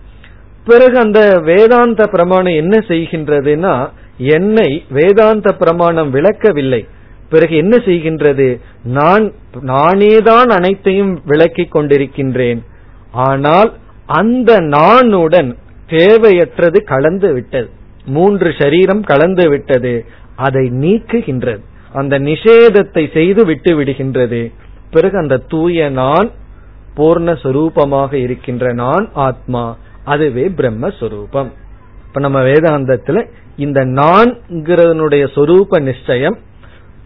[0.66, 6.88] பிறகு அந்த வேதாந்த பிரமாணம் என்ன செய்கின்றதுன்னா என்னை வேதாந்த பிரமாணம் விளக்கவில்லை.
[7.30, 8.60] பிறகு என்ன செய்கின்றது?
[8.84, 9.34] நான்
[9.66, 12.66] நானேதான் அனைத்தையும் விளக்கிக் கொண்டிருக்கின்றேன்.
[13.12, 13.74] ஆனால்
[14.06, 15.56] அந்த நானுடன்
[15.90, 17.70] தேவையற்றது கலந்து விட்டது.
[18.06, 20.06] மூன்று சரீரம் கலந்து விட்டது.
[20.36, 21.60] அதை நீக்குகின்றது.
[21.94, 24.54] அந்த நிஷேதத்தை செய்து விட்டு விடுகின்றது.
[24.92, 26.32] பிறகு அந்த தூய நான்
[26.96, 29.78] பூர்ணஸ்வரூபமாக இருக்கின்ற நான் ஆத்மா.
[30.10, 31.50] அதுவே பிரம்மஸ்வரூபம்.
[32.08, 33.18] இப்ப நம்ம வேதாந்தத்துல
[33.58, 36.38] இந்த நான்கிறதனுடைய சொரூப நிச்சயம்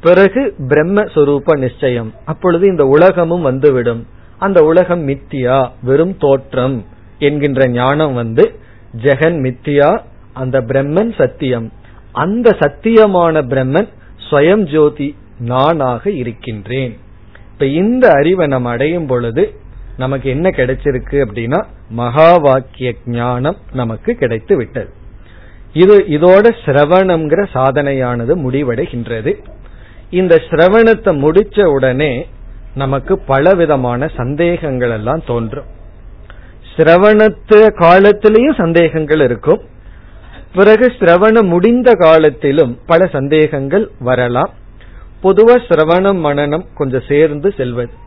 [0.02, 2.10] பிறகு பிரம்மஸ்வரூப நிச்சயம்.
[2.26, 4.02] அப்பொழுது இந்த உலகமும் வந்துவிடும்.
[4.40, 6.86] அந்த உலகம் மித்தியா வெறும் தோற்றம்
[7.20, 8.46] என்கின்ற ஞானம் வந்து
[9.04, 9.90] ஜெகன் மித்தியா
[10.34, 11.68] அந்த பிரம்மன் சத்தியம்.
[12.12, 13.90] அந்த சத்தியமான பிரம்மன்
[14.30, 16.94] ஸ்வயம் ஜோதி நானாக இருக்கின்றேன்.
[17.54, 19.44] இப்ப இந்த அறிவை நம்ம அடையும் பொழுது
[19.98, 24.90] நமக்கு என்ன கிடைச்சிருக்கு அப்படின்னா மகா வாக்கிய ஞானம் நமக்கு கிடைத்து விட்டது.
[25.74, 29.34] இது இதோட சிரவணம்ங்கிற சாதனையானது முடிவடைகின்றது.
[30.10, 32.28] இந்த சிரவணத்தை முடிச்ச உடனே
[32.76, 35.66] நமக்கு பலவிதமான சந்தேகங்கள் எல்லாம் தோன்றும்.
[36.76, 39.62] சிரவணத்து காலத்திலையும் சந்தேகங்கள் இருக்கும்.
[40.54, 44.54] பிறகு சிரவணம் முடிந்த காலத்திலும் பல சந்தேகங்கள் வரலாம்.
[45.24, 48.02] பொதுவா சிரவணம் மனநம் கொஞ்சம் சேர்ந்து செல்வது.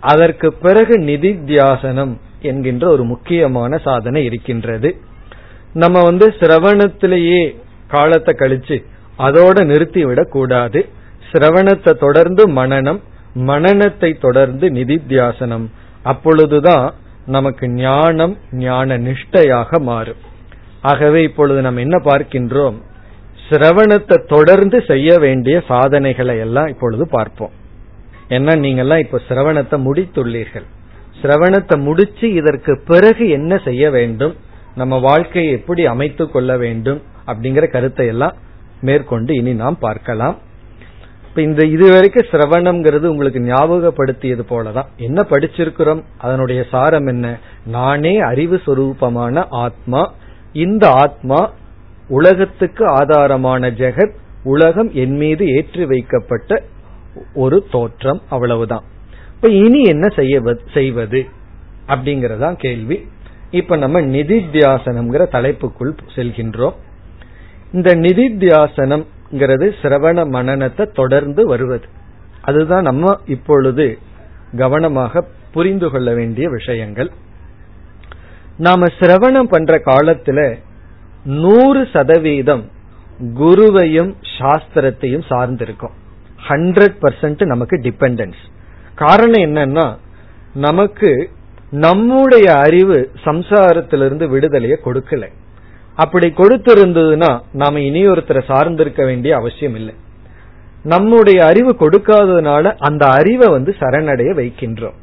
[0.00, 4.96] அதற்கு பிறகு நிதித்தியாசனம் என்கின்ற ஒரு முக்கியமான சாதனை இருக்கின்றது.
[5.72, 7.56] நம்ம வந்து சிரவணத்திலேயே
[7.88, 8.84] காலத்தை கழிச்சு
[9.18, 10.88] அதோட நிறுத்திவிடக் கூடாது.
[11.32, 13.00] சிரவணத்தை தொடர்ந்து மனநம்
[13.36, 15.66] மனநத்தை தொடர்ந்து நிதித்தியாசனம்
[16.02, 16.94] அப்பொழுதுதான்
[17.26, 20.26] நமக்கு ஞானம் ஞான நிஷ்டையாக மாறும்.
[20.80, 22.74] ஆகவே இப்பொழுது நம்ம என்ன பார்க்கின்றோம்?
[23.50, 27.50] சிரவணத்தை தொடர்ந்து செய்ய வேண்டிய சாதனைகளை எல்லாம் இப்பொழுது பார்ப்போம்.
[28.28, 30.66] ஏன்னா நீங்கெல்லாம் இப்ப சிரவணத்தை முடித்துள்ளீர்கள்.
[31.22, 34.36] சிரவணத்தை முடிச்சு இதற்கு பிறகு என்ன செய்ய வேண்டும்?
[34.74, 37.02] நம்ம வாழ்க்கையை எப்படி அமைத்து கொள்ள வேண்டும்?
[37.26, 38.34] அப்படிங்கிற கருத்தை எல்லாம்
[38.80, 40.38] மேற்கொண்டு இனி நாம் பார்க்கலாம்.
[41.28, 44.86] இப்ப இந்த இதுவரைக்கும் சிரவணம்ங்கிறது உங்களுக்கு ஞாபகப்படுத்தியது போலதான்.
[44.96, 46.02] என்ன படிச்சிருக்கிறோம்?
[46.18, 47.38] அதனுடைய சாரம் என்ன?
[47.66, 50.12] நானே அறிவு சொரூபமான ஆத்மா.
[50.52, 51.52] இந்த ஆத்மா
[52.08, 54.14] உலகத்துக்கு ஆதாரமான ஜெகத்.
[54.44, 56.62] உலகம் என் மீது ஏற்றி வைக்கப்பட்ட
[57.34, 58.84] ஒரு தோற்றம் அவ்வளவுதான்.
[59.34, 61.26] இப்ப இனி என்ன செய்ய செய்வது?
[61.88, 63.08] அப்படிங்கறதா கேள்வி.
[63.50, 66.74] இப்ப நம்ம நிதித்தியாசனம்ங்கிற தலைப்புக்குள் செல்கின்றோம்.
[67.72, 71.86] இந்த நிதித்தியாசனம்ங்கிறது சிரவண மனநத்தை தொடர்ந்து வருவது.
[72.40, 73.98] அதுதான் நம்ம இப்பொழுது
[74.56, 77.10] கவனமாக புரிந்து கொள்ள வேண்டிய விஷயங்கள்.
[78.56, 80.58] நாம சிரவணம் பண்ற காலத்துல
[81.24, 82.70] நூறு சதவீதம்
[83.34, 85.96] குருவையும் சாஸ்திரத்தையும் சார்ந்திருக்கும்.
[86.48, 88.42] ஹண்ட்ரட் பர்சன்ட் நமக்கு டிபெண்டன்ஸ்
[88.94, 89.96] காரணம் என்னன்னா
[90.54, 91.30] நமக்கு
[91.70, 95.28] நம்முடைய அறிவு சம்சாரத்திலிருந்து விடுதலையை கொடுக்கல.
[95.94, 99.94] அப்படி கொடுத்திருந்ததுன்னா நாம இனி ஒருத்தரை சார்ந்திருக்க வேண்டிய அவசியம் இல்லை.
[100.82, 104.98] நம்முடைய அறிவு கொடுக்காததுனால அந்த அறிவை வந்து சரணடைய வைக்கின்றோம்.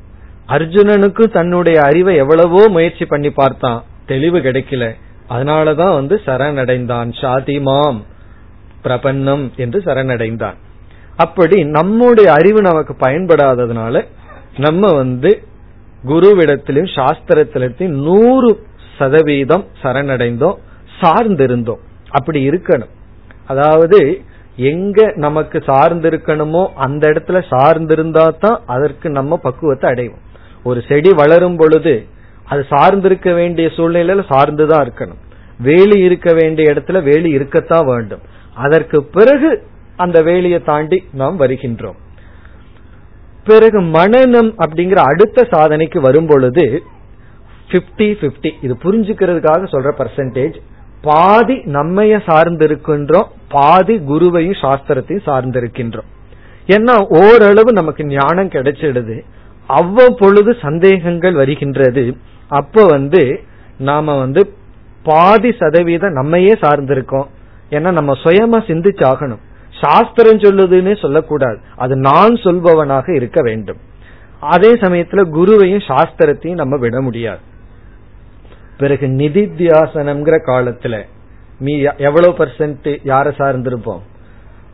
[0.47, 4.95] அர்ஜுனனுக்கு தன்னுடைய அறிவை எவ்வளவோ முயற்சி பண்ணி பார்த்தான் தெளிவு கிடைக்கல.
[5.29, 7.09] அதனாலதான் வந்து சரணடைந்தான்.
[7.21, 7.99] சாதிமாம்
[8.83, 10.55] பிரபன்னம் என்று சரணடைந்தான்.
[11.17, 14.05] அப்படி நம்முடைய அறிவு நமக்கு பயன்படாததுனால
[14.57, 15.31] நம்ம வந்து
[16.05, 18.49] குருவிடத்திலும் சாஸ்திரத்திலும் நூறு
[18.97, 20.57] சதவீதம் சரணடைந்தோம்
[21.01, 21.81] சார்ந்திருந்தோம்.
[22.09, 22.91] அப்படி இருக்கணும்.
[23.47, 24.21] அதாவது
[24.55, 30.23] எங்க நமக்கு சார்ந்திருக்கணுமோ அந்த இடத்துல சார்ந்திருந்தா தான் அதற்கு நம்ம பக்குவத்தை அடைவோம்.
[30.63, 32.05] ஒரு செடி வளரும் பொழுது
[32.45, 35.21] அது சார்ந்திருக்க வேண்டிய சூழ்நிலையில சார்ந்துதான் இருக்கணும்.
[35.59, 38.21] வேலி இருக்க வேண்டிய இடத்துல வேலி இருக்கத்தான் வேண்டும்.
[38.53, 39.63] அதற்கு பிறகு
[39.97, 41.97] அந்த வேலியை தாண்டி நாம் வருகின்றோம்.
[43.47, 46.65] பிறகு மனநம் அப்படிங்கிற அடுத்த சாதனைக்கு வரும் பொழுது
[47.71, 50.57] பிப்டி பிப்டி இது புரிஞ்சுக்கிறதுக்காக சொல்ற பர்சன்டேஜ்
[51.01, 56.09] பாதி நம்மைய சார்ந்திருக்கின்றோம் பாதி குருவையும் சாஸ்திரத்தையும் சார்ந்திருக்கின்றோம்.
[56.67, 59.17] ஏன்னா ஓரளவு நமக்கு ஞானம் கிடைச்சிடுது
[59.67, 62.05] அவ்வப்பொழுது சந்தேகங்கள் வருகின்றது
[62.59, 63.21] அப்ப வந்து
[63.77, 64.41] நாம வந்து
[65.03, 67.27] பாதி சதவீதம் நம்மையே சார்ந்திருக்கோம்.
[67.69, 69.43] ஏன்னா நம்ம சுயமா சிந்திச்சாகணும்.
[69.81, 71.59] சாஸ்திரம் சொல்லுதுன்னு சொல்லக்கூடாது.
[71.75, 73.77] அது நான் சொல்பவனாக இருக்க வேண்டும்.
[74.39, 77.39] அதே சமயத்துல குருவையும் சாஸ்திரத்தையும் நம்ம விட முடியாது.
[78.77, 81.03] பிறகு நிதித்தியாசனம்ங்கிற காலத்துல
[81.59, 84.01] மீ எவ்வளவு பர்சன்ட் யார சார்ந்திருப்போம்?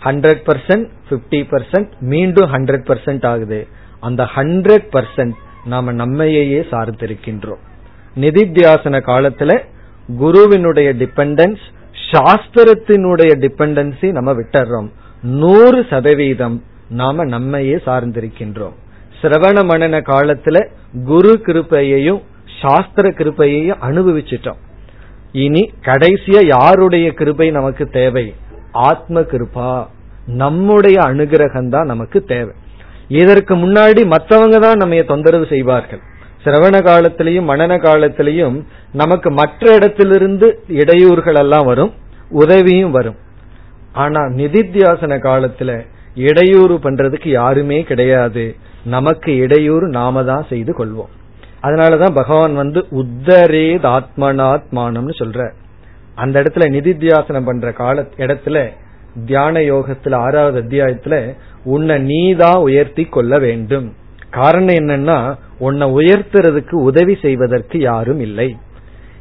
[0.04, 3.68] ஹண்ட்ரட் பர்சன்ட் பிப்டி பர்சன்ட் மீண்டும் ஹண்ட்ரட் பர்சன்ட் ஆகுது.
[4.00, 5.34] அந்த ஹண்ட்ரட் பர்சன்ட்
[5.66, 7.62] நாம நம்மையே சார்ந்திருக்கின்றோம்.
[8.16, 9.60] நிதித்தியாசன காலத்துல
[10.18, 11.62] குருவினுடைய டிபெண்டன்ஸ்
[12.12, 14.90] சாஸ்திரத்தினுடைய டிபெண்டன்சி நம்ம விட்டுறோம்.
[15.22, 18.74] நூறு சதவீதம் நாம நம்மையே சார்ந்திருக்கின்றோம்.
[19.22, 20.68] சிரவண மனன காலத்துல
[21.04, 22.22] குரு கிருப்பையையும்
[22.62, 24.60] சாஸ்திர கிருப்பையையும் அனுபவிச்சிட்டோம்.
[25.32, 28.34] இனி கடைசியா யாருடைய கிருபை நமக்கு தேவை?
[28.72, 29.86] ஆத்ம கிருபா.
[30.26, 32.54] நம்முடைய அனுகிரகம் தான் நமக்கு தேவை.
[33.08, 36.00] இதற்கு முன்னாடி மற்றவங்க தான் நம்ம தொந்தரவு செய்வார்கள்.
[36.44, 41.94] சிரவண காலத்திலையும் மனன காலத்திலையும் நமக்கு மற்ற இடத்திலிருந்து இடையூறுகள் எல்லாம் வரும்.
[42.32, 43.16] உதவியும் வரும்.
[43.94, 48.56] ஆனா நிதித்தியாசன காலத்துல இடையூறு பண்றதுக்கு யாருமே கிடையாது.
[48.86, 51.10] நமக்கு இடையூறு நாம தான் செய்து கொள்வோம்.
[51.64, 55.52] அதனாலதான் பகவான் வந்து உத்தரேத் ஆத்மனாத்மானம்னு சொல்ற
[56.16, 58.70] அந்த இடத்துல நிதித்தியாசனம் பண்ற கால இடத்துல
[59.26, 63.94] தியான யோகத்துல ஆறாவது அத்தியாயத்துல உன்னை நீதான் உயர்த்தி கொள்ள வேண்டும்.
[64.30, 68.58] காரணம் என்னன்னா உன்னை உயர்த்துறதுக்கு உதவி செய்வதற்கு யாரும் இல்லை.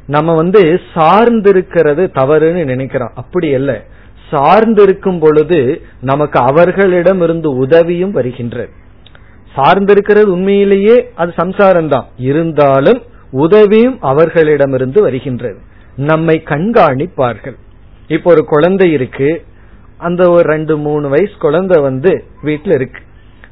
[0.07, 3.11] நம்ம வந்து சார்ந்திருக்கிறது தவறுன்னு நினைக்கிறோம்.
[3.15, 3.85] அப்படி அல்ல.
[4.31, 8.69] சார்ந்திருக்கும் பொழுது நமக்கு அவர்களிடம் இருந்து உதவியும் வருகின்றது.
[9.55, 15.57] சார்ந்திருக்கிறது உண்மையிலேயே அது சம்சாரம் தான் இருந்தாலும் உதவியும் அவர்களிடமிருந்து வருகின்றது.
[15.95, 17.55] நம்மை கண்காணிப்பார்கள்.
[18.07, 19.43] இப்போ ஒரு குழந்தை இருக்கு.
[19.97, 23.01] அந்த ஒரு ரெண்டு மூணு வயசு குழந்தை வந்து வீட்டில் இருக்கு.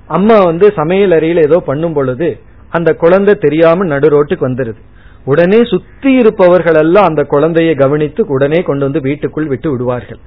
[0.08, 4.82] அம்மா வந்து சமையல் அறையில ஏதோ பண்ணும் பொழுது அந்த குழந்தை தெரியாம நடு ரோட்டுக்கு வந்துருது.
[5.26, 10.20] உடனே சுத்தி இருப்பவர்கள் எல்லாம் அந்த குழந்தையை கவனித்து உடனே கொண்டு வந்து வீட்டுக்குள் விட்டு விடுவார்கள்.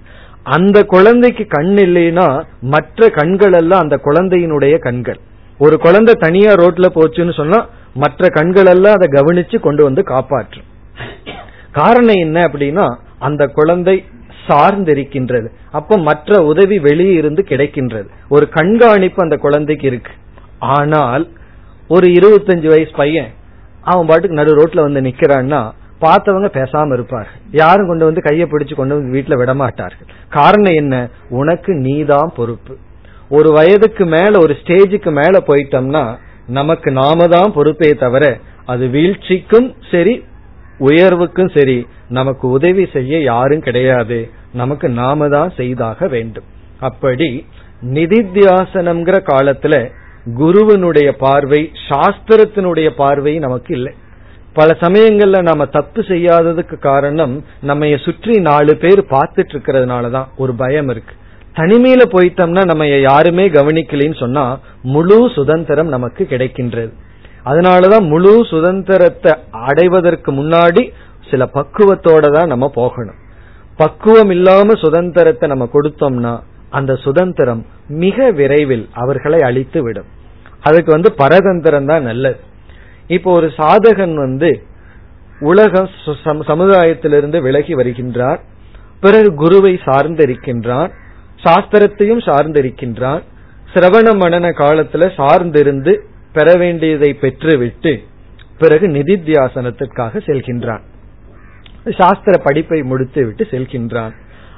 [0.43, 5.21] அந்த குழந்தைக்கு கண் இல்லைன்னா மற்ற கண்கள் எல்லாம் அந்த குழந்தையினுடைய கண்கள்.
[5.59, 10.65] ஒரு குழந்தை தனியா ரோட்ல போச்சுன்னு சொன்னா மற்ற கண்கள் எல்லாம் அதை கவனிச்சு கொண்டு வந்து காப்பாற்றும்.
[11.71, 14.05] காரணம் என்ன அப்படின்னா அந்த குழந்தை
[14.49, 15.49] சார்ந்திருக்கின்றது.
[15.71, 18.07] அப்ப மற்ற உதவி வெளியே இருந்து கிடைக்கின்றது.
[18.29, 20.13] ஒரு கண்காணிப்பு அந்த குழந்தைக்கு இருக்கு.
[20.59, 21.29] ஆனால்
[21.89, 23.31] ஒரு இருபத்தஞ்சு வயசு பையன்
[23.91, 25.61] அவன் பாட்டுக்கு நடு ரோட்ல வந்து நிக்கிறான்னா
[26.05, 27.29] பார்த்தவங்க பேசாம இருப்பார்
[27.61, 30.09] யாரும் கொண்டு வந்து கையை பிடிச்சு கொண்டு வந்து வீட்டுல விடமாட்டார்கள்.
[30.29, 30.95] காரணம் என்ன?
[31.29, 32.75] உனக்கு நீதான் பொறுப்பு.
[33.31, 36.05] ஒரு வயதுக்கு மேல ஒரு ஸ்டேஜுக்கு மேல போயிட்டோம்னா
[36.59, 38.25] நமக்கு நாம தான் பொறுப்பே தவிர
[38.73, 40.15] அது வீழ்ச்சிக்கும் சரி
[40.81, 44.19] உயர்வுக்கும் சரி நமக்கு உதவி செய்ய யாரும் கிடையாது.
[44.53, 46.49] நமக்கு நாம தான் செய்தாக வேண்டும்.
[46.81, 47.29] அப்படி
[47.95, 49.75] நிதித்தியாசனம்ங்கிற காலத்துல
[50.39, 53.93] குருவனுடைய பார்வை சாஸ்திரத்தினுடைய பார்வை நமக்கு இல்லை.
[54.53, 61.15] பல சமயங்கள்ல நாம தப்பு செய்யாததுக்கு காரணம் நம்ம சுற்றி நாலு பேர் பார்த்துட்டு இருக்கிறதுனாலதான் ஒரு பயம் இருக்கு.
[61.59, 64.45] தனிமையில போயிட்டோம்னா நம்ம யாருமே கவனிக்கலன்னு சொன்னா
[64.83, 66.93] முழு சுதந்திரம் நமக்கு கிடைக்கின்றது.
[67.45, 69.33] அதனாலதான் முழு சுதந்திரத்தை
[69.69, 70.85] அடைவதற்கு முன்னாடி
[71.31, 73.19] சில பக்குவத்தோட தான் நம்ம போகணும்.
[73.77, 76.33] பக்குவம் இல்லாம சுதந்திரத்தை நம்ம கொடுத்தோம்னா
[76.79, 77.63] அந்த சுதந்திரம்
[78.03, 80.11] மிக விரைவில் அவர்களை அழித்து விடும்
[80.67, 82.39] அதுக்கு வந்து பரதந்திரம் தான் நல்லது.
[83.17, 84.51] இப்போ ஒரு சாதகன் வந்து
[85.51, 85.83] உலக
[86.51, 88.41] சமுதாயத்திலிருந்து விலகி வருகின்றார்.
[89.01, 90.91] பிறகு குருவை சார்ந்திருக்கின்றார்.
[91.45, 93.23] சாஸ்திரத்தையும் சார்ந்திருக்கின்றார்.
[93.75, 95.93] சிரவண மனன காலத்துல சார்ந்திருந்து
[96.33, 97.93] பெற வேண்டியதை பெற்றுவிட்டு
[98.59, 100.83] பிறகு நிதித்தியாசனத்திற்காக செல்கின்றான்
[101.99, 104.13] சாஸ்திர படிப்பை முடித்து விட்டு செல்கின்றான்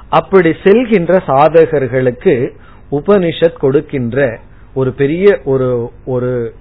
[0.09, 2.49] அப்படி செல்கின்ற சாதகர்களுக்கு
[2.91, 4.39] உபனிஷத் கொடுக்கின்ற
[4.73, 6.53] ஒரு பெரிய ஒரு ஒரு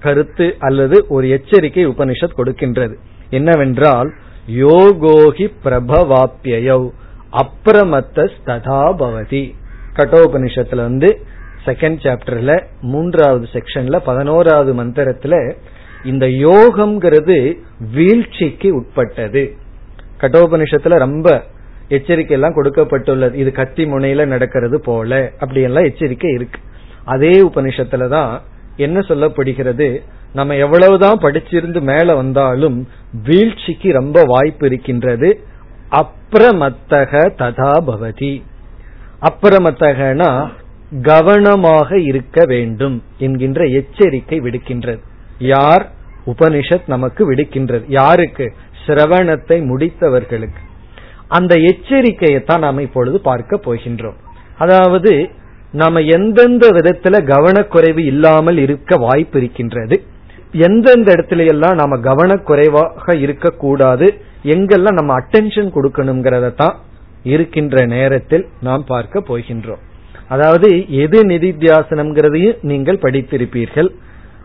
[0.00, 2.94] கருத்து அல்லது ஒரு எச்சரிக்கை உபனிஷத் கொடுக்கின்றது.
[3.30, 4.12] என்னவென்றால்
[4.46, 6.90] யோகோகி பிரபவாப்பியவ்
[7.32, 8.30] அப்பிரமத்த
[9.96, 11.20] கட்டோபனிஷத்துல வந்து
[11.64, 15.52] செகண்ட் சாப்டர்ல மூன்றாவது செக்ஷன்ல பதினோராவது மந்திரத்துல
[16.04, 17.58] இந்த யோகம்ங்கிறது
[17.92, 19.56] வீழ்ச்சிக்கு உட்பட்டது.
[20.20, 21.42] கட்டோபனிஷத்துல ரொம்ப
[21.88, 23.34] எச்சரிக்கை எல்லாம் கொடுக்கப்பட்டுள்ளது.
[23.34, 25.30] இது கத்தி முனையில நடக்கிறது போல.
[25.38, 26.60] அப்படி எல்லாம் எச்சரிக்கை இருக்கு.
[27.04, 28.42] அதே உபனிஷத்துல தான்
[28.76, 30.02] என்ன சொல்லப்படுகிறது?
[30.32, 32.88] நம்ம எவ்வளவுதான் படிச்சிருந்து மேல வந்தாலும்
[33.22, 35.40] வீழ்ச்சிக்கு ரொம்ப வாய்ப்பு இருக்கின்றது.
[35.90, 38.42] அப்புறமத்தக ததா பவதி.
[39.20, 40.48] அப்பிரமத்தகனா
[41.02, 45.00] கவனமாக இருக்க வேண்டும் என்கின்ற எச்சரிக்கை விடுக்கின்றது.
[45.38, 45.90] யார்?
[46.26, 47.84] உபனிஷத் நமக்கு விடுக்கின்றது.
[47.88, 48.52] யாருக்கு?
[48.86, 50.64] சிரவணத்தை முடித்தவர்களுக்கு.
[51.36, 54.18] அந்த எச்சரிக்கையை தான் நாம் இப்பொழுது பார்க்க போகின்றோம்.
[54.64, 55.12] அதாவது
[55.80, 59.96] நாம எந்தெந்த விதத்துல கவனக்குறைவு இல்லாமல் இருக்க வாய்ப்பு இருக்கின்றது
[60.66, 64.06] எந்தெந்த இடத்துல எல்லாம் நாம கவனக்குறைவாக இருக்கக்கூடாது
[64.54, 66.76] எங்கெல்லாம் நம்ம அட்டென்ஷன் கொடுக்கணுங்கிறத தான்
[67.24, 69.82] இருக்கின்ற நேரத்தில் நாம் பார்க்க போகின்றோம்.
[70.28, 70.68] அதாவது
[71.04, 73.90] எது நிதித்தியாசனம்ங்கிறதையும் நீங்கள் படித்திருப்பீர்கள்.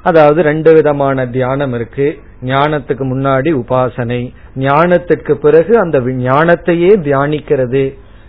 [0.03, 2.07] அதாவது ரெண்டு விதமான தியானம் இருக்கு.
[2.41, 4.21] ஞானத்துக்கு முன்னாடி உபாசனை
[4.55, 7.83] ஞானத்துக்கு பிறகு அந்த ஞானத்தையே தியானிக்கிறது.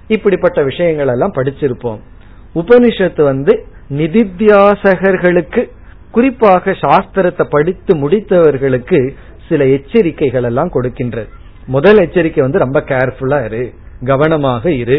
[0.08, 2.00] இப்படிப்பட்ட விஷயங்கள் எல்லாம் படிச்சிருப்போம்.
[2.54, 3.52] உபனிஷத்து வந்து
[4.00, 5.62] நிதித்தியாசகர்களுக்கு
[6.10, 8.98] குறிப்பாக சாஸ்திரத்தை படித்து முடித்தவர்களுக்கு
[9.48, 11.30] சில எச்சரிக்கைகள் எல்லாம் கொடுக்கின்றது
[11.66, 13.64] முதல் எச்சரிக்கை வந்து ரொம்ப கேர்ஃபுல்லா இரு
[14.04, 14.98] கவனமாக இரு.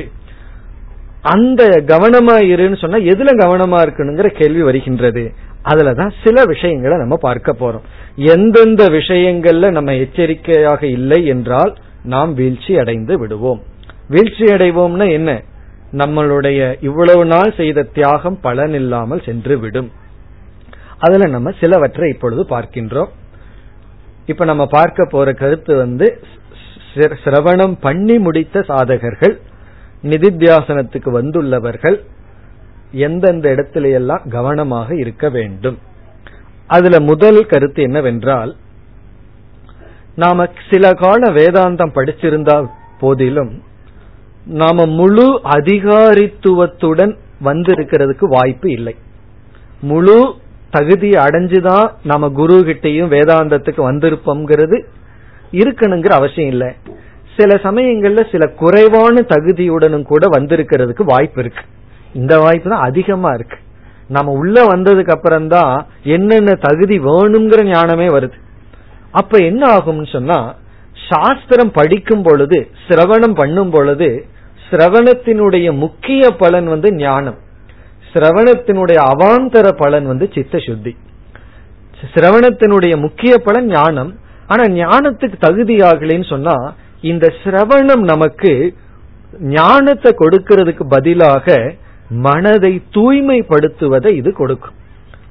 [1.34, 5.24] அந்த கவனமா இருன்னு சொன்னா எதுல கவனமா இருக்கணுங்கிற கேள்வி வருகின்றது.
[5.66, 7.86] அதுலதான் சில விஷயங்களை நம்ம பார்க்க போறோம்.
[8.16, 11.74] எந்தெந்த விஷயங்கள்ல நம்ம எச்சரிக்கையாக இல்லை என்றால்
[12.04, 13.62] நாம் வீழ்ச்சி அடைந்து விடுவோம்.
[14.10, 15.32] வீழ்ச்சி அடைவோம்னா என்ன?
[15.92, 19.92] நம்மளுடைய இவ்வளவு நாள் செய்த தியாகம் பலன் இல்லாமல் சென்று விடும்.
[20.98, 23.12] அதுல நம்ம சிலவற்றை இப்பொழுது பார்க்கின்றோம்.
[24.26, 26.08] இப்ப நம்ம பார்க்க போற கருத்து வந்து
[26.96, 29.36] சிரவணம் பண்ணி முடித்த சாதகர்கள்
[30.04, 31.98] நிதித்தியாசனத்துக்கு வந்துள்ளவர்கள்
[32.94, 35.78] எந்தெந்த இடத்துல எல்லாம் கவனமாக இருக்க வேண்டும்.
[36.68, 38.56] அதுல முதல் கருத்து என்னவென்றால்
[40.16, 43.64] நாம சில கால வேதாந்தம் படிச்சிருந்தா போதிலும்
[44.46, 48.96] நாம முழு அதிகாரித்துவத்துடன் வந்திருக்கிறதுக்கு வாய்ப்பு இல்லை.
[49.82, 50.36] முழு
[50.70, 54.84] தகுதி அடைஞ்சுதான் நம்ம குரு கிட்டையும் வேதாந்தத்துக்கு வந்திருப்போம்ங்கிறது
[55.52, 56.72] இருக்கணுங்கிற அவசியம் இல்லை.
[57.38, 61.64] சில சமயங்கள்ல சில குறைவான தகுதியுடனும் கூட வந்திருக்கிறதுக்கு வாய்ப்பு இருக்கு.
[62.22, 63.58] இந்த வாய்ப்பு தான் அதிகமா இருக்கு.
[64.16, 65.74] நம்ம உள்ள வந்ததுக்கு அப்புறம் தான்
[66.16, 68.38] என்னென்ன தகுதி வேணுங்கிற ஞானமே வருது.
[69.20, 70.40] அப்ப என்ன ஆகும்னு சொன்னா
[71.10, 74.10] சாஸ்திரம் படிக்கும் பொழுது சிரவணம் பண்ணும் பொழுது
[74.68, 77.40] சிரவணத்தினுடைய முக்கிய பலன் வந்து ஞானம்.
[78.12, 80.94] சிரவணத்தினுடைய அவாந்தர பலன் வந்து சித்த சுத்தி
[82.14, 84.12] சிரவணத்தினுடைய முக்கிய பலன் ஞானம்.
[84.52, 86.56] ஆனா ஞானத்துக்கு தகுதி ஆகலன்னு சொன்னா
[87.12, 88.52] இந்த சிரவணம் நமக்கு
[89.56, 91.56] ஞானத்தை கொடுக்கிறதுக்கு பதிலாக
[92.10, 94.74] மனதை தூய்மைப்படுத்துவதை இது கொடுக்கும்.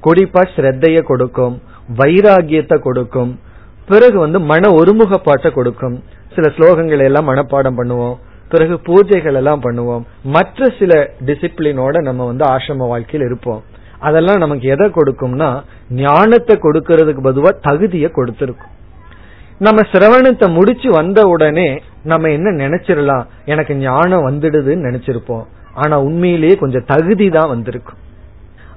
[0.02, 1.62] குறிப்பா ஸ்ரத்தைய கொடுக்கும்
[1.96, 3.38] வைராகியத்தை கொடுக்கும்.
[3.86, 6.02] பிறகு வந்து மன ஒருமுகப்பாட்டை கொடுக்கும்.
[6.34, 8.16] சில ஸ்லோகங்களை எல்லாம் மனப்பாடம் பண்ணுவோம்.
[8.48, 10.02] பிறகு பூஜைகள் எல்லாம் பண்ணுவோம்.
[10.22, 13.62] மற்ற சில டிசிப்ளினோட நம்ம வந்து ஆசிரம வாழ்க்கையில் இருப்போம்.
[13.98, 18.70] அதெல்லாம் நமக்கு எதை கொடுக்கும்னா ஞானத்தை கொடுக்கறதுக்கு பதுவா தகுதியை கொடுத்திருக்கும்.
[19.58, 25.44] நம்ம சிரவணத்தை முடிச்சு வந்த உடனே நம்ம என்ன நினைச்சிடலாம் எனக்கு ஞானம் வந்துடுதுன்னு நினைச்சிருப்போம்.
[25.74, 28.00] ஆனா உண்மையிலேயே கொஞ்சம் தகுதி தான் வந்திருக்கும்.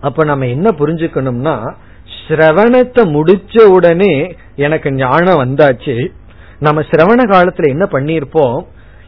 [0.02, 1.56] அப்ப நம்ம என்ன புரிஞ்சுக்கணும்னா
[2.28, 4.14] சிரவணத்தை முடிச்ச உடனே
[4.56, 5.96] எனக்கு ஞானம் வந்தாச்சு.
[6.60, 8.58] நம்ம சிரவண காலத்துல என்ன பண்ணிருப்போம்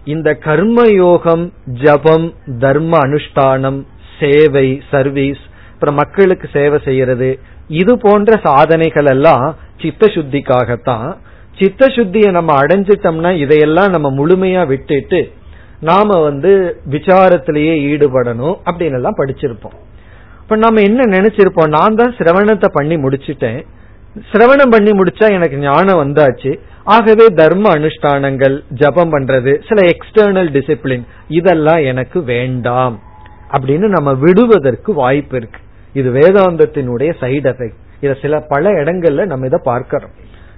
[0.04, 3.80] இந்த கர்ம யோகம் ஜபம் தர்ம அனுஷ்டானம்
[4.20, 11.10] சேவை சர்வீஸ் அப்புறம் மக்களுக்கு சேவை செய்யறது இது போன்ற சாதனைகள் எல்லாம் சித்த சுத்திக்காகத்தான்.
[11.58, 15.20] சித்த சுத்தியை நம்ம அடைஞ்சிட்டோம்னா இதையெல்லாம் நம்ம முழுமையா விட்டுட்டு
[15.80, 19.76] நாம வந்து விசாரத்திலேயே ஈடுபடணும் அப்படின்னு எல்லாம் படிச்சிருப்போம்.
[20.42, 21.68] இப்ப நம்ம என்ன நினைச்சிருப்போம்?
[21.68, 23.66] நான் தான் சிரவணத்தை பண்ணி முடிச்சிட்டேன்.
[24.32, 26.60] சிரவணம் பண்ணி முடிச்சா எனக்கு ஞானம் வந்தாச்சு.
[26.84, 33.00] ஆகவே தர்ம அனுஷ்டானங்கள் ஜபம் பண்றது சில எக்ஸ்டர்னல் டிசிப்ளின் இதெல்லாம் எனக்கு வேண்டாம்
[33.52, 35.60] அப்படின்னு நம்ம விடுவதற்கு வாய்ப்பு இருக்கு.
[35.94, 40.12] இது வேதாந்தத்தினுடைய சைடு எஃபெக்ட் இத சில பல இடங்கள்ல நம்ம இதை பார்க்கிறோம்.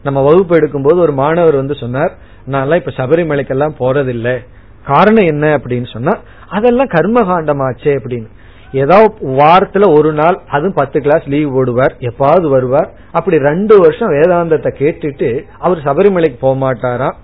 [0.03, 2.13] நம்ம வகுப்பு எடுக்கும்போது ஒரு மாணவர் வந்து சொன்னார்
[2.45, 4.37] நான் இப்ப சபரிமலைக்கெல்லாம் போறதில்லை.
[4.85, 6.13] காரணம் என்ன அப்படின்னு சொன்னா
[6.57, 8.29] அதெல்லாம் கர்மகாண்டமாச்சே அப்படின்னு.
[8.71, 14.71] ஏதாவது வாரத்துல ஒரு நாள் அதுவும் பத்து கிளாஸ் லீவ் போடுவார் எப்பாவது வருவார் அப்படி ரெண்டு வருஷம் வேதாந்தத்தை
[14.81, 17.17] கேட்டுட்டு அவர் சபரிமலைக்கு போக மாட்டாராம்.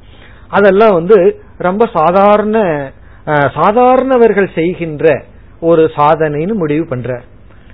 [0.50, 1.18] அதெல்லாம் வந்து
[1.68, 2.58] ரொம்ப சாதாரண
[3.58, 5.06] சாதாரணவர்கள் செய்கின்ற
[5.70, 7.22] ஒரு சாதனைன்னு முடிவு பண்ற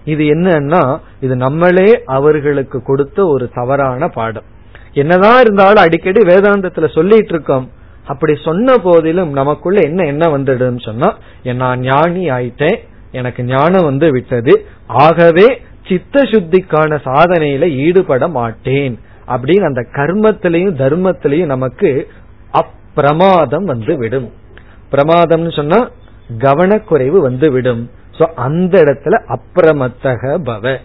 [0.05, 0.83] இது என்னன்னா
[1.25, 4.47] இது நம்மளே அவர்களுக்கு கொடுத்த ஒரு தவறான பாடம்.
[4.93, 7.65] என்னதான் இருந்தாலும் அடிக்கடி வேதாந்தத்துல சொல்லிட்டு இருக்கோம்
[8.11, 11.09] அப்படி சொன்ன போதிலும் நமக்குள்ள என்ன என்ன வந்துடும் சொன்னா
[11.53, 12.79] நான் ஞானி ஆயிட்டேன்.
[13.11, 14.53] எனக்கு ஞானம் வந்து விட்டது.
[14.87, 15.47] ஆகவே
[15.87, 18.99] சித்த சுத்திக்கான சாதனையில ஈடுபட மாட்டேன்.
[19.27, 21.89] அப்படின்னு அந்த கர்மத்திலையும் தர்மத்திலையும் நமக்கு
[22.59, 24.29] அப்பிரமாதம் வந்து விடும்.
[24.91, 25.79] பிரமாதம்னு சொன்னா
[26.37, 27.83] கவனக்குறைவு வந்து விடும்.
[28.17, 30.77] சோ அந்த இடத்துல அப்பிரமத்தக பவ.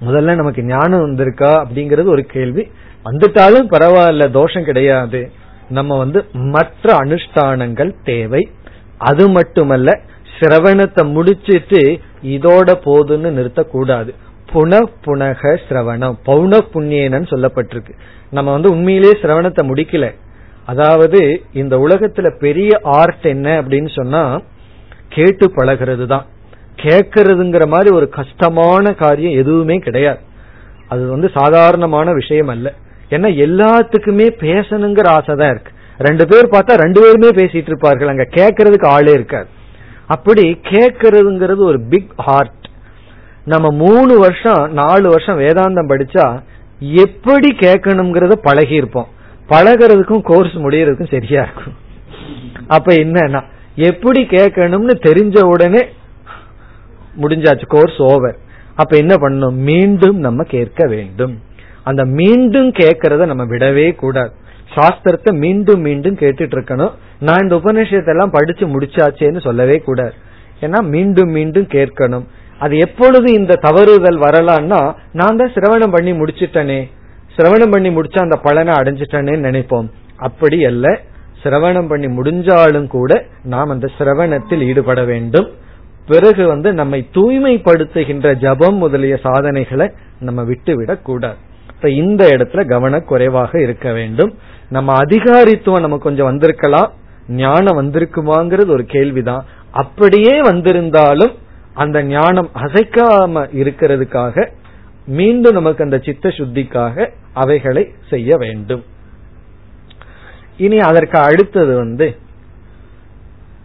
[0.00, 2.64] முதல்ல நமக்கு ஞானம் வந்திருக்கா அப்படிங்கறது ஒரு கேள்வி.
[3.04, 5.20] வந்துட்டாலும் பரவாயில்ல தோஷம் கிடையாது.
[5.68, 8.48] நம்ம வந்து மற்ற அனுஷ்டானங்கள் தேவை.
[8.98, 10.00] அது மட்டுமல்ல
[10.38, 14.08] சிரவணத்தை முடிச்சிட்டு இதோட போதுன்னு நிறுத்தக்கூடாது.
[14.52, 17.92] புன புனக சிரவணம் பௌன புண்ணியனன்னு சொல்லப்பட்டிருக்கு.
[18.30, 20.14] நம்ம வந்து உண்மையிலேயே சிரவணத்தை முடிக்கல.
[20.66, 24.40] அதாவது இந்த உலகத்துல பெரிய ஆர்ட் என்ன அப்படின்னு சொன்னா
[25.08, 26.26] கேட்டு பழகிறது தான்.
[26.76, 30.18] கேட்கறதுங்கிற மாதிரி ஒரு கஷ்டமான காரியம் எதுவுமே கிடையாது.
[30.88, 32.74] அது வந்து சாதாரணமான விஷயம் அல்ல.
[33.14, 35.72] ஏன்னா எல்லாத்துக்குமே பேசணுங்கிற ஆசை தான் இருக்கு.
[36.06, 38.12] ரெண்டு பேர் பார்த்தா ரெண்டு பேருமே பேசிட்டு இருப்பார்கள்.
[38.12, 39.48] அங்க கேட்கறதுக்கு ஆளே இருக்காது.
[40.14, 42.62] அப்படி கேட்கறதுங்கிறது ஒரு பிக் ஹார்ட்
[43.52, 46.26] நம்ம மூணு வருஷம் நாலு வருஷம் வேதாந்தம் படிச்சா
[47.04, 49.08] எப்படி கேட்கணுங்கிறத பழகி இருப்போம்.
[49.48, 51.76] பழகிறதுக்கும் கோர்ஸ் முடியறதுக்கும் சரியா இருக்கும்.
[52.66, 53.42] அப்ப என்னன்னா
[53.88, 55.82] எப்படி கேட்கணும்னு தெரிஞ்ச உடனே
[57.22, 58.38] முடிஞ்சாச்சு கோர்ஸ் ஓவர்
[58.74, 59.58] அப்ப என்ன பண்ணணும்?
[59.70, 61.34] மீண்டும் நம்ம கேட்க வேண்டும்.
[61.84, 64.32] அந்த மீண்டும் கேட்கறத நம்ம விடவே கூடாது.
[64.74, 70.12] சாஸ்திரத்தை மீண்டும் மீண்டும் கேட்டுட்டு இருக்கணும் நான் இந்த உபநிஷத்தை எல்லாம் படிச்சு முடிச்சாச்சேன்னு சொல்லவே கூடாது.
[70.60, 72.24] ஏன்னா மீண்டும் மீண்டும் கேட்கணும்.
[72.58, 76.90] அது எப்பொழுது இந்த தவறுதல் வரலான்னா நான் தான் சிரவணம் பண்ணி முடிச்சிட்டனே.
[77.36, 79.90] சிரவணம் பண்ணி முடிச்சா அந்த பலனை அடைஞ்சிட்டனே நினைப்போம்.
[80.16, 81.00] அப்படி அல்ல.
[81.42, 85.48] சிரவணம் பண்ணி முடிஞ்சாலும் கூட நாம் அந்த சிரவணத்தில் ஈடுபட வேண்டும்.
[86.06, 91.43] பிறகு வந்து நம்மை தூய்மைப்படுத்துகின்ற ஜபம் முதலிய சாதனைகளை நம்ம விட்டுவிடக் கூடாது
[91.74, 94.38] இப்ப இந்த இடத்துல கவன குறைவாக இருக்க வேண்டும்.
[94.68, 96.92] நம்ம அதிகாரித்துவம் நம்ம கொஞ்சம் வந்திருக்கலாம்.
[97.28, 99.44] ஞானம் வந்திருக்குமாங்கிறது ஒரு கேள்விதான்.
[99.70, 101.32] அப்படியே வந்திருந்தாலும்
[101.74, 104.50] அந்த ஞானம் அசைக்காம இருக்கிறதுக்காக
[105.06, 108.84] மீண்டும் நமக்கு அந்த சித்த சுத்திக்காக அவைகளை செய்ய வேண்டும்.
[110.56, 112.16] இனி அதற்கு அடுத்தது வந்து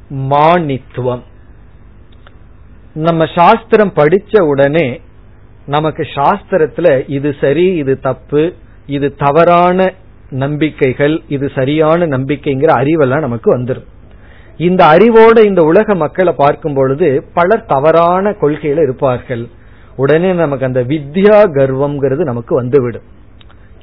[0.10, 1.24] மானித்துவம்.
[2.94, 5.02] நம்ம சாஸ்திரம் படிச்ச உடனே
[5.76, 8.44] நமக்கு சாஸ்திரத்துல இது சரி இது தப்பு
[8.96, 9.80] இது தவறான
[10.44, 13.88] நம்பிக்கைகள் இது சரியான நம்பிக்கைங்கிற அறிவெல்லாம் நமக்கு வந்துடும்
[14.68, 17.08] இந்த அறிவோட இந்த உலக மக்களை பார்க்கும் பொழுது
[17.38, 19.44] பலர் தவறான கொள்கையில இருப்பார்கள்.
[19.96, 23.06] உடனே நமக்கு அந்த வித்யா கர்வம்ங்கிறது நமக்கு வந்துவிடும்.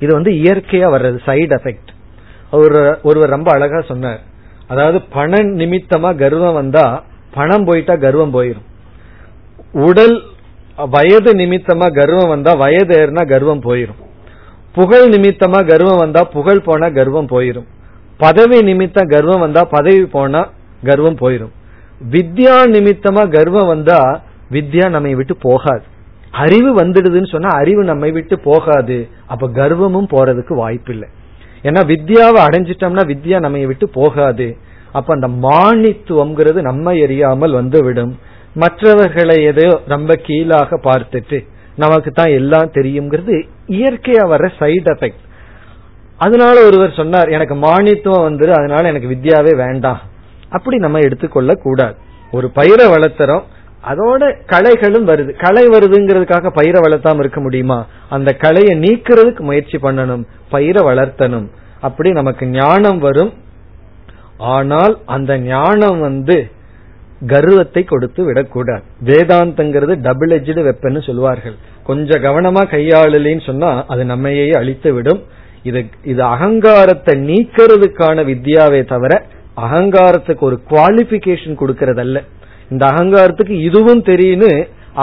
[0.03, 1.91] இது வந்து இயற்கையா வர்றது சைடு எஃபெக்ட்
[2.59, 4.20] ஒரு ஒருவர் ரொம்ப அழகா சொன்னார்.
[4.72, 6.87] அதாவது பண நிமித்தமா கர்வம் வந்தா
[7.37, 8.66] பணம் போயிட்டா கர்வம் போயிடும்
[9.89, 10.16] உடல்
[10.85, 14.01] வயது நிமித்தமா கர்வம் வந்தா வயது ஏறினா கர்வம் போயிரும்.
[14.72, 17.64] புகழ் நிமித்தமா கர்வம் வந்தா புகழ் போனா கர்வம் போயிரும்.
[18.16, 20.49] பதவி நிமித்தம் கர்வம் வந்தா பதவி போனா
[20.85, 21.53] கர்வம் போயிரும்.
[22.11, 24.20] வித்யா நிமித்தமா கர்வம் வந்தா
[24.51, 25.83] வித்யா நம்மை விட்டு போகாது.
[26.31, 29.09] அறிவு வந்துடுதுன்னு சொன்னா அறிவு நம்மை விட்டு போகாது.
[29.27, 31.09] அப்ப கர்வமும் போறதுக்கு வாய்ப்பில்லை.
[31.62, 34.57] ஏன்னா வித்யாவை அடைஞ்சிட்டோம்னா வித்யா நம்மை விட்டு போகாது.
[34.93, 38.18] அப்ப அந்த மானித்துவம்ங்கிறது நம்ம எரியாமல் வந்துவிடும்.
[38.57, 41.39] மற்றவர்களை எதோ ரொம்ப கீழாக பார்த்துட்டு
[41.77, 43.37] நமக்கு தான் எல்லாம் தெரியுங்கிறது
[43.69, 45.23] இயற்கையா வர்ற சைடு எஃபெக்ட்
[46.17, 50.01] அதனால ஒருவர் சொன்னார் எனக்கு மானித்துவம் வந்துரு அதனால எனக்கு வித்யாவே வேண்டாம்
[50.51, 51.97] அப்படி நம்ம எடுத்துக்கொள்ள கூடாது.
[52.33, 53.45] ஒரு பயிரை வளர்த்துறோம்
[53.85, 55.33] அதோட கலைகளும் வருது.
[55.37, 57.79] கலை வருதுங்கிறதுக்காக பயிரை வளர்த்தாம இருக்க முடியுமா?
[58.09, 61.47] அந்த கலையை நீக்கிறதுக்கு முயற்சி பண்ணணும் பயிரை வளர்த்தணும்.
[61.81, 63.33] அப்படி நமக்கு ஞானம் வரும்.
[64.39, 66.37] ஆனால் அந்த ஞானம் வந்து
[67.23, 68.85] கர்வத்தை கொடுத்து விடக்கூடாது.
[69.05, 75.21] வேதாந்தங்கிறது டபுள் எஜ்டு வெப்பன்னு சொல்லுவார்கள் கொஞ்சம் கவனமா கையாளலின்னு சொன்னா அது நம்மையே அழித்து விடும்.
[75.62, 79.12] இது இது அகங்காரத்தை நீக்கிறதுக்கான வித்யாவே தவிர
[79.67, 82.19] அகங்காரத்துக்கு ஒரு குவாலிபிகேஷன் கொடுக்கறதல்ல.
[82.71, 84.51] இந்த அகங்காரத்துக்கு இதுவும் தெரியும்னு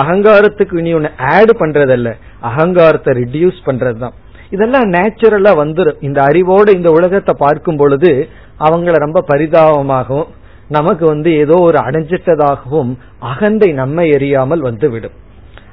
[0.02, 2.12] அகங்காரத்துக்கு இனி ஒன்னு ஆட் பண்றதல்ல.
[2.42, 4.16] அகங்காரத்தை ரிடியூஸ் பண்றதுதான்.
[4.50, 8.12] இதெல்லாம் நேச்சுரலா வந்துடும் இந்த அறிவோட இந்த உலகத்தை பார்க்கும் பொழுது
[8.60, 10.32] அவங்கள ரொம்ப பரிதாபமாகவும்
[10.78, 12.92] நமக்கு வந்து ஏதோ ஒரு அடைஞ்சிட்டதாகவும்
[13.32, 15.18] அகந்தை நம்மை எரியாமல் வந்து விடும்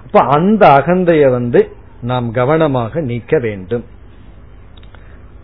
[0.05, 1.61] அப்ப அந்த அகந்தைய வந்து
[2.03, 3.85] நாம் கவனமாக நீக்க வேண்டும்.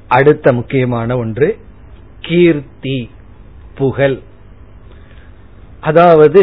[0.09, 1.48] அடுத்த முக்கியமான ஒன்று
[2.20, 2.98] கீர்த்தி
[3.78, 4.16] புகழ்.
[5.80, 6.42] அதாவது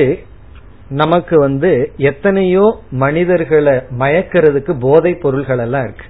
[1.02, 1.72] நமக்கு வந்து
[2.10, 2.66] எத்தனையோ
[3.04, 6.08] மனிதர்களை மயக்கிறதுக்கு போதை பொருள்கள் எல்லாம் இருக்கு.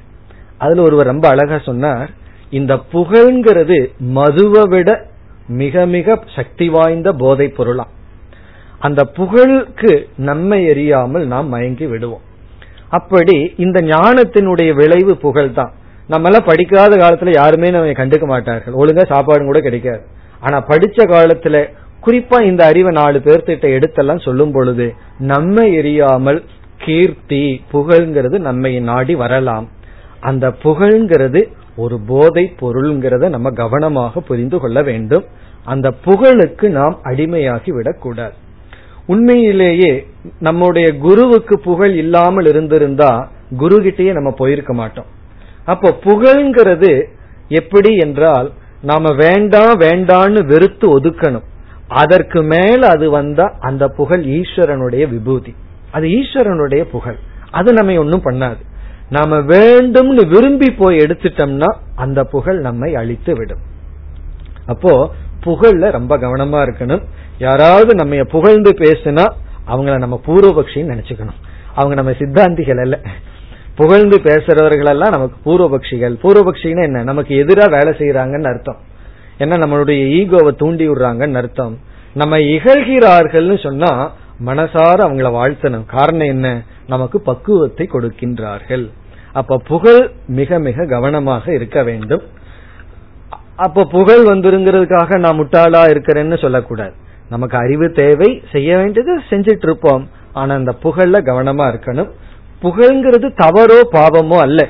[0.57, 2.09] அதுல ஒருவர் ரொம்ப அழகா சொன்னார்
[2.57, 3.79] இந்த புகழ்ங்கிறது
[4.17, 4.89] மதுவை விட
[5.47, 7.91] மிக மிக சக்தி வாய்ந்த போதை பொருளாம்
[8.79, 12.21] அந்த புகழுக்கு நம்மை எரியாமல் நாம் மயங்கி விடுவோம்.
[12.89, 15.71] அப்படி இந்த ஞானத்தினுடைய விளைவு புகழ் தான்
[16.07, 18.73] நம்ம எல்லாம் படிக்காத காலத்துல யாருமே நம்ம கண்டுக்க மாட்டார்கள்.
[18.73, 20.03] ஒழுங்கா சாப்பாடு கூட கிடைக்காது.
[20.39, 21.69] ஆனா படிச்ச காலத்துல
[22.05, 26.43] குறிப்பா இந்த அறிவை நாலு பேர்த்திட்ட எடுத்தெல்லாம் சொல்லும் பொழுது நம்மை எரியாமல்
[26.77, 29.69] கீர்த்தி புகழ்ங்கிறது நம்மை நாடி வரலாம்.
[30.19, 35.25] அந்த புகழ்ங்கிறது ஒரு போதை பொருள்ங்கிறத நம்ம கவனமாக புரிந்து கொள்ள வேண்டும்.
[35.63, 38.33] அந்த புகழுக்கு நாம் அடிமையாகி விடக்கூடாது.
[39.05, 40.07] உண்மையிலேயே
[40.39, 45.05] நம்முடைய குருவுக்கு புகழ் இல்லாமல் இருந்திருந்தா குரு கிட்டேயே நம்ம போயிருக்க மாட்டோம்.
[45.65, 47.03] அப்போ புகழ்ங்கிறது
[47.47, 48.51] எப்படி என்றால்
[48.81, 51.43] நாம வேண்டாம் வேண்டான்னு வெறுத்து ஒதுக்கணும்.
[51.87, 55.55] அதற்கு மேல அது வந்தா அந்த புகழ் ஈஸ்வரனுடைய விபூதி.
[55.91, 57.15] அது ஈஸ்வரனுடைய புகழ்.
[57.51, 58.61] அது நம்ம ஒன்னும் பண்ணாது.
[59.13, 63.61] நாம வேண்டும்னு விரும்பி போய் எடுத்துட்டோம்னா அந்த புகழ் நம்மை அழித்து விடும்.
[64.65, 65.11] அப்போ
[65.45, 67.03] புகழ்ல ரொம்ப கவனமா இருக்கணும்.
[67.37, 69.25] யாராவது நம்ம புகழ்ந்து பேசுனா
[69.67, 71.39] அவங்கள நம்ம பூர்வபக்ஷின்னு நினைச்சுக்கணும்.
[71.75, 72.99] அவங்க நம்ம சித்தாந்திகள் அல்ல.
[73.75, 76.15] புகழ்ந்து பேசுறவர்களெல்லாம் நமக்கு பூர்வபக்ஷிகள்.
[76.23, 77.03] பூர்வபக்ஷின்னு என்ன?
[77.03, 78.77] நமக்கு எதிராக வேலை செய்யறாங்கன்னு அர்த்தம்.
[79.39, 81.77] ஏன்னா நம்மளுடைய ஈகோவை தூண்டி விடுறாங்கன்னு அர்த்தம்.
[82.13, 84.11] நம்ம இகழ்கிறார்கள்னு சொன்னா
[84.45, 85.85] மனசார அவங்கள வாழ்த்தணும்.
[85.85, 86.63] காரணம் என்ன?
[86.87, 88.91] நமக்கு பக்குவத்தை கொடுக்கின்றார்கள்.
[89.39, 90.01] அப்ப புகழ்
[90.39, 92.23] மிக மிக கவனமாக இருக்க வேண்டும்.
[93.65, 96.93] அப்ப புகழ் வந்துருங்கிறதுக்காக நான் முட்டாளா இருக்கிறேன்னு சொல்லக்கூடாது.
[97.29, 100.03] நமக்கு அறிவு தேவை செய்ய வேண்டியது செஞ்சிட்டு இருப்போம்
[100.39, 102.11] ஆனா அந்த புகழ்ல கவனமா இருக்கணும்.
[102.63, 104.61] புகழ்ங்கிறது தவறோ பாவமோ அல்ல.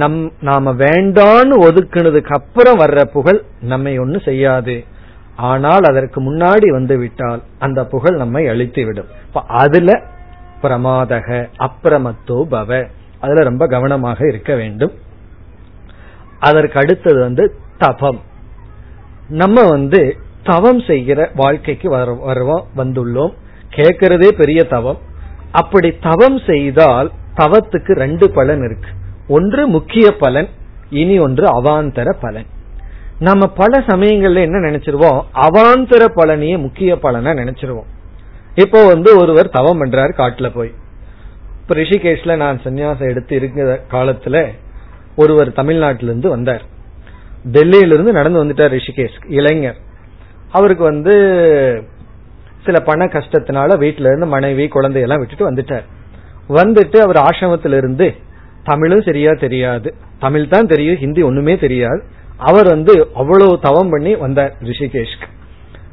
[0.00, 0.18] நம்
[0.48, 3.40] நாம வேண்டான்னு ஒதுக்குனதுக்கு அப்புறம் வர்ற புகழ்
[3.72, 4.76] நம்மை ஒண்ணு செய்யாது.
[5.50, 9.10] ஆனால் அதற்கு முன்னாடி வந்து விட்டால் அந்த புகழ் நம்மை அழித்து விடும்
[9.62, 9.90] அதுல
[10.62, 11.28] பிரமாதக
[11.66, 12.70] அப்பிரமத்தோ பவ.
[13.20, 14.92] அதுல ரொம்ப கவனமாக இருக்க வேண்டும்.
[16.40, 18.20] அதற்கு அடுத்தது வந்து தபம்.
[19.28, 23.32] நம்ம வந்து தவம் செய்கிற வாழ்க்கைக்கு வருவோம் வந்துள்ளோம்.
[23.70, 24.98] கேட்கறதே பெரிய தவம்.
[25.52, 28.88] அப்படி தவம் செய்தால் தவத்துக்கு ரெண்டு பலன் இருக்கு.
[29.28, 30.48] ஒன்று முக்கிய பலன்
[30.90, 32.46] இனி ஒன்று அவாந்தர பலன்.
[33.18, 35.24] நம்ம பல சமயங்கள்ல என்ன நினைச்சிருவோம்?
[35.34, 37.86] அவாந்தர பலனையே முக்கிய பலனா நினைச்சிருவோம்.
[38.54, 40.72] இப்போ வந்து ஒருவர் தவம் பண்றாரு காட்டுல போய்.
[41.68, 44.46] இப்ப ரிஷிகேஷ்ல நான் சன்னியாசம் எடுத்து இருக்கிற காலத்துல
[45.16, 46.62] ஒருவர் தமிழ்நாட்டிலிருந்து வந்தார்.
[47.52, 49.76] டெல்லியிலிருந்து நடந்து வந்துட்டார் ரிஷிகேஷ் இளைஞர்.
[50.50, 51.12] அவருக்கு வந்து
[52.64, 55.82] சில பண கஷ்டத்தினால வீட்டில இருந்து மனைவி குழந்தையெல்லாம் விட்டுட்டு வந்துட்டார்.
[56.48, 58.14] வந்துட்டு அவர் ஆசிரமத்திலிருந்து
[58.64, 59.94] தமிழும் சரியா தெரியாது.
[60.18, 62.02] தமிழ் தான் தெரியும் ஹிந்தி ஒண்ணுமே தெரியாது.
[62.36, 65.28] அவர் வந்து அவ்வளவு தவம் பண்ணி வந்தார் ரிஷிகேஷ்க்கு.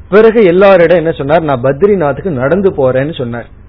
[0.08, 1.42] பிறகு எல்லாரிடம் என்ன சொன்னார்?
[1.42, 3.62] நான் பத்ரிநாத்துக்கு நடந்து போறேன்னு சொன்னார்.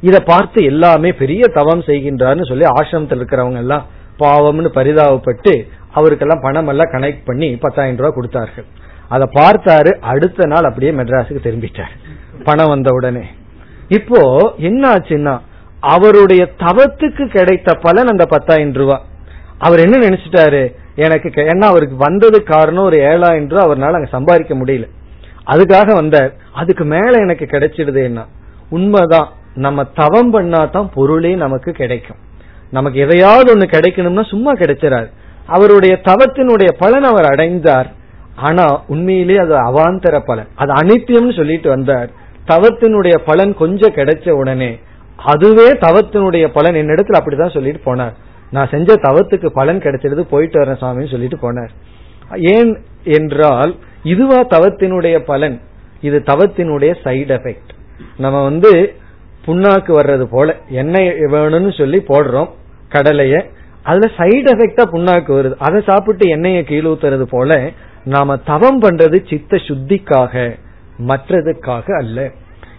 [0.00, 3.86] இதை பார்த்து எல்லாமே பெரிய தவம் செய்கின்றார்னு சொல்லி ஆசிரமத்தில் இருக்கிறவங்க எல்லாம்
[4.18, 5.52] பாவம்னு பரிதாபப்பட்டு
[5.94, 8.66] அவருக்கெல்லாம் பணம் எல்லாம் கனெக்ட் பண்ணி பத்தாயிரம் ரூபாய் கொடுத்தார்கள்.
[9.08, 11.94] அதை பார்த்தாரு அடுத்த நாள் அப்படியே மெட்ராஸுக்கு திரும்பிட்டார்.
[12.44, 13.24] பணம் வந்த உடனே.
[13.88, 14.20] இப்போ
[14.56, 15.40] என்ன ஆச்சுன்னா
[15.80, 19.04] அவருடைய தவத்துக்கு கிடைத்த பலன் அந்த பத்தாயிரம் ரூபாய்
[19.58, 20.74] அவர் என்ன நினைச்சிட்டாரு?
[20.94, 24.88] எனக்கு ஏன்னா அவருக்கு வந்தது காரணம் ஒரு ஏழாயிரம் ரூபாய் அவரால் அங்க சம்பாதிக்க முடியல.
[25.46, 26.32] அதுக்காக வந்தார்.
[26.52, 28.26] அதுக்கு மேல எனக்கு கிடைச்சிடுது என்ன
[28.70, 29.28] உண்மைதான்.
[29.64, 32.20] நம்ம தவம் பண்ணா தான் பொருளே நமக்கு கிடைக்கும்.
[32.70, 35.08] நமக்கு எதையாவது ஒண்ணு கிடைக்கணும்னா சும்மா கிடைச்சிடாது
[35.46, 37.88] அவருடைய தவத்தினுடைய பலன் அவர் அடைந்தார்.
[38.48, 40.50] ஆனா உண்மையிலேயே அது அவாந்தர பலன்.
[40.54, 42.10] அது அனித்தியம்னு சொல்லிட்டு வந்தார்.
[42.46, 44.70] தவத்தினுடைய பலன் கொஞ்சம் கிடைச்ச உடனே
[45.32, 46.78] அதுவே தவத்தினுடைய பலன்.
[46.82, 48.14] என்னிடத்துல அப்படிதான் சொல்லிட்டு போனார்.
[48.50, 51.72] நான் செஞ்ச தவத்துக்கு பலன் கிடைச்சிருது போயிட்டு வரேன் சாமின்னு சொல்லிட்டு போனார்.
[52.54, 52.72] ஏன்
[53.18, 53.72] என்றால்
[54.04, 55.56] இதுவா தவத்தினுடைய பலன்.
[56.00, 57.72] இது தவத்தினுடைய சைடு எஃபெக்ட்
[58.16, 58.72] நம்ம வந்து
[59.46, 62.48] புண்ணாக்கு வர்றது போல எண்ணெய் வேணும்னு சொல்லி போடுறோம்
[62.92, 63.44] கடலைய.
[63.82, 65.54] அதுல சைடு எஃபெக்டா புண்ணாக்கு வருது.
[65.58, 67.70] அதை சாப்பிட்டு எண்ணெயை கீழூத்துறது போல
[68.04, 70.58] நாம தவம் பண்றது சித்த சுத்திக்காக
[71.06, 72.30] மற்றதுக்காக அல்ல.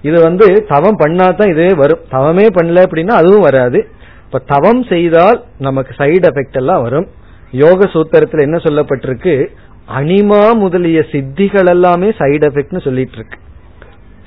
[0.02, 2.00] இது வந்து தவம் பண்ணாதான் இதே வரும்.
[2.10, 3.88] தவமே பண்ணல அப்படின்னா அதுவும் வராது.
[4.26, 7.08] இப்ப தவம் செய்தால் நமக்கு சைடு எஃபெக்ட் எல்லாம் வரும்.
[7.52, 9.48] யோக சூத்திரத்துல என்ன சொல்லப்பட்டிருக்கு?
[9.98, 13.38] அனிமா முதலிய சித்திகள் எல்லாமே சைடு எஃபெக்ட்னு சொல்லிட்டு இருக்கு.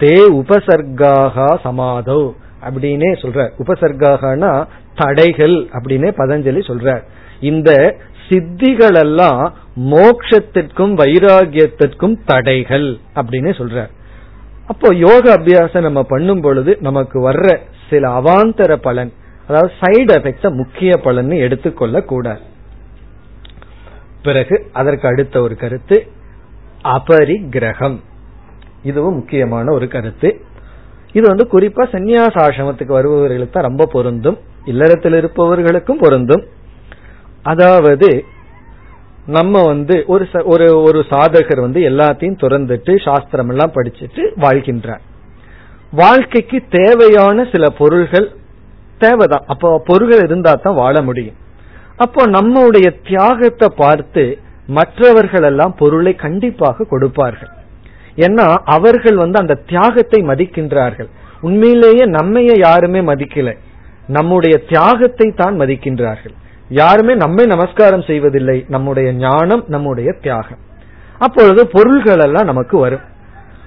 [0.00, 2.32] தே உபசர்காகா சமாதோ
[2.64, 7.02] அப்படின்னே சொல்ற உபசர்காகனா தடைகள் அப்படின்னே பதஞ்சலி சொல்ற
[7.40, 7.70] இந்த
[8.28, 9.54] சித்திகள் எல்லாம்
[9.90, 13.86] மோக்ஷத்திற்கும் வைராகியத்திற்கும் தடைகள் அப்படின்னு சொல்ற
[14.66, 17.58] அப்போ யோக அபியாசம் நம்ம பண்ணும் பொழுது நமக்கு வர்ற
[17.90, 19.12] சில அவாந்தர பலன்
[19.48, 22.40] அதாவது சைடு எஃபெக்ட முக்கிய பலன் எடுத்துக்கொள்ள கூடாது.
[24.22, 25.96] பிறகு அதற்கு அடுத்த ஒரு கருத்து
[26.84, 27.98] அபரிகிரகம்.
[28.90, 30.28] இதுவும் முக்கியமான ஒரு கருத்து.
[31.16, 34.38] இது வந்து குறிப்பா சந்நியாச ஆசிரமத்துக்கு வருபவர்களுக்கு தான் ரொம்ப பொருந்தும்
[34.70, 36.44] இல்லறத்தில் இருப்பவர்களுக்கும் பொருந்தும்.
[37.42, 38.08] அதாவது
[39.26, 45.02] நம்ம வந்து ஒரு ஒரு ஒரு சாதகர் வந்து எல்லாத்தையும் துறந்துட்டு சாஸ்திரம் எல்லாம் படிச்சுட்டு வாழ்கின்றார்.
[46.00, 48.26] வாழ்க்கைக்கு தேவையான சில பொருள்கள்
[48.98, 49.44] தேவைதான்.
[49.52, 51.38] அப்போ பொருள்கள் இருந்தா தான் வாழ முடியும்.
[52.04, 54.24] அப்போ நம்முடைய தியாகத்தை பார்த்து
[54.78, 57.52] மற்றவர்கள் எல்லாம் பொருளை கண்டிப்பாக கொடுப்பார்கள்.
[58.16, 61.08] ஏன்னா அவர்கள் வந்து அந்த தியாகத்தை மதிக்கின்றார்கள்.
[61.40, 63.56] உண்மையிலேயே நம்மைய யாருமே மதிக்கல.
[64.06, 66.34] நம்முடைய தியாகத்தை தான் மதிக்கின்றார்கள்.
[66.68, 68.64] யாருமே நம்மை நமஸ்காரம் செய்வதில்லை.
[68.68, 70.58] நம்முடைய ஞானம் நம்முடைய தியாகம்.
[71.18, 73.04] அப்பொழுது பொருள்கள் எல்லாம் நமக்கு வரும்.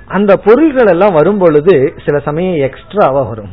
[0.08, 3.50] அந்த பொருள்கள் எல்லாம் வரும் பொழுது சில சமயம் எக்ஸ்ட்ராவா வரும்.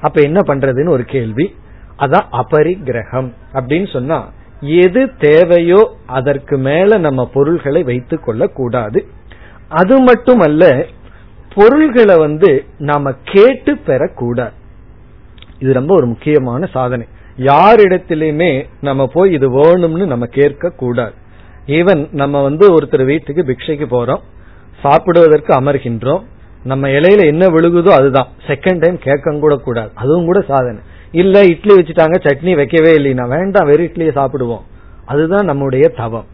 [0.00, 1.56] அப்ப என்ன பண்றதுன்னு ஒரு கேள்வி.
[1.98, 4.30] அதான் அபரிகிரகம் அப்படின்னு சொன்னா
[4.60, 9.06] எது தேவையோ அதற்கு மேல நம்ம பொருள்களை வைத்துக் கொள்ள கூடாது
[9.68, 10.86] அது மட்டுமல்ல
[11.54, 14.52] பொருள்களை வந்து நாம கேட்டு பெறக்கூடாது.
[15.58, 17.06] இது ரொம்ப ஒரு முக்கியமான சாதனை.
[17.38, 21.12] யாரிடத்திலுமே நம்ம போய் இது வேணும்னு நம்ம கேட்க கூடாது
[21.66, 24.20] ஈவன் நம்ம வந்து ஒருத்தர் வீட்டுக்கு பிக்ஷைக்கு போறோம்
[24.80, 26.22] சாப்பிடுவதற்கு அமர்கின்றோம்
[26.64, 28.28] நம்ம இலையில என்ன விழுகுதோ அதுதான்.
[28.46, 29.90] செகண்ட் டைம் கேட்க கூட கூடாது.
[29.94, 30.82] அதுவும் கூட சாதனை.
[31.12, 34.62] இல்ல இட்லி வச்சுட்டாங்க சட்னி வைக்கவே இல்லைன்னா வேண்டாம் வெறும் இட்லியை சாப்பிடுவோம்.
[35.04, 36.26] அதுதான் நம்முடைய தவம்.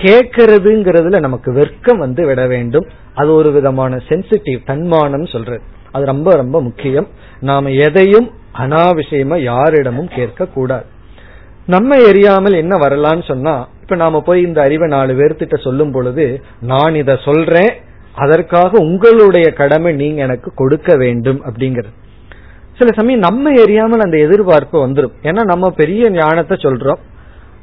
[0.00, 2.86] கேட்கறதுங்கிறதுல நமக்கு வெர்க்கம் வந்து விட வேண்டும்.
[3.14, 5.62] அது ஒரு விதமான சென்சிட்டிவ் தன்மானம் சொல்றது.
[5.92, 7.08] அது ரொம்ப ரொம்ப முக்கியம்.
[7.40, 8.28] நாம எதையும்
[8.58, 10.86] அனாவசியமா யாரிடமும் கேட்க கூடாது
[11.66, 16.94] நம்ம எரியாமல் என்ன வரலான்னு சொன்னா இப்ப நாம போய் இந்த அறிவை நாலு பேர்த்திட்ட சொல்லும் பொழுது நான்
[16.94, 17.72] இதை சொல்றேன்
[18.14, 21.92] அதற்காக உங்களுடைய கடமை நீங்க எனக்கு கொடுக்க வேண்டும் அப்படிங்கிறது.
[22.78, 27.02] சில சமயம் நம்ம எரியாமல் அந்த எதிர்பார்ப்பு வந்துடும் ஏன்னா நம்ம பெரிய ஞானத்தை சொல்றோம்.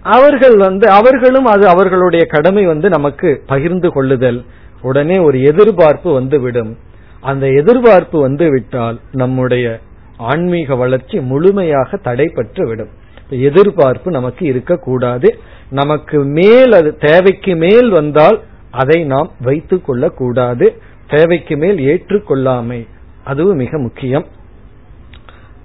[0.04, 4.45] அவர்கள் வந்து அவர்களும் அது அவர்களுடைய கடமை வந்து நமக்கு பகிர்ந்து கொள்ளுதல்.
[4.82, 6.78] உடனே ஒரு எதிர்பார்ப்பு வந்து விடும்
[7.22, 9.80] அந்த எதிர்பார்ப்பு வந்து விட்டால் நம்முடைய
[10.18, 12.89] ஆன்மீக வளர்ச்சி முழுமையாக தடைப்பட்டு விடும்
[13.30, 15.39] எதிர்பார்ப்பு நமக்கு இருக்கக்கூடாது.
[15.70, 18.41] நமக்கு மேல் அது தேவைக்கு மேல் வந்தால்
[18.72, 20.82] அதை நாம் வைத்துக் கொள்ளக்கூடாது.
[21.08, 22.88] தேவைக்கு மேல் ஏற்றுக்கொள்ளாமை
[23.24, 24.26] அதுவும் மிக முக்கியம்.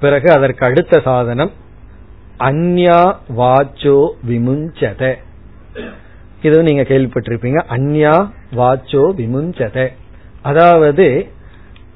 [0.00, 1.50] பிறகு அதற்கு அடுத்த சாதனம்.
[2.46, 3.00] அந்யா
[3.40, 5.02] வாச்சோ விமுஞ்சத.
[6.42, 7.60] இது நீங்க கேள்விப்பட்டிருப்பீங்க.
[7.76, 8.14] அந்யா
[8.56, 9.86] வாச்சோ விமுஞ்சத.
[10.42, 11.06] அதாவது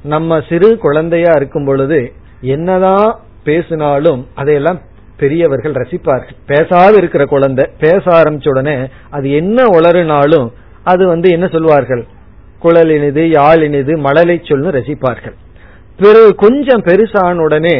[0.03, 2.01] நம்ம சிறு குழந்தையா இருக்கும் பொழுது
[2.55, 3.09] என்னதான்
[3.45, 4.80] பேசினாலும் அதையெல்லாம்
[5.16, 6.38] பெரியவர்கள் ரசிப்பார்கள்.
[6.47, 8.76] பேசாது இருக்கிற குழந்தை பேச ஆரம்பிச்ச உடனே
[9.11, 10.49] அது என்ன உளறினாலும்
[10.84, 12.05] அது வந்து என்ன சொல்வார்கள்?
[12.62, 15.36] குழலினிது யாழினிது யாழ் மழலை சொல்னு ரசிப்பார்கள்.
[15.97, 17.76] பிறகு கொஞ்சம் பெருசான உடனே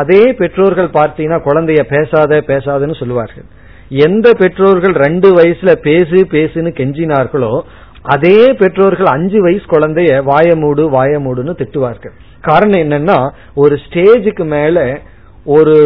[0.00, 3.46] அதே பெற்றோர்கள் பார்த்தீங்கன்னா குழந்தைய பேசாத பேசாதன்னு சொல்லுவார்கள்.
[4.06, 7.54] எந்த பெற்றோர்கள் ரெண்டு வயசுல பேசு பேசுன்னு கெஞ்சினார்களோ
[8.14, 12.14] அதே பெற்றோர்கள் அஞ்சு வயசு குழந்தைய வாய மூடு வாய மூடுன்னு திட்டுவார்கள்.
[12.48, 13.18] காரணம் என்னன்னா
[13.62, 14.78] ஒரு ஸ்டேஜுக்கு மேல
[15.56, 15.76] ஒரு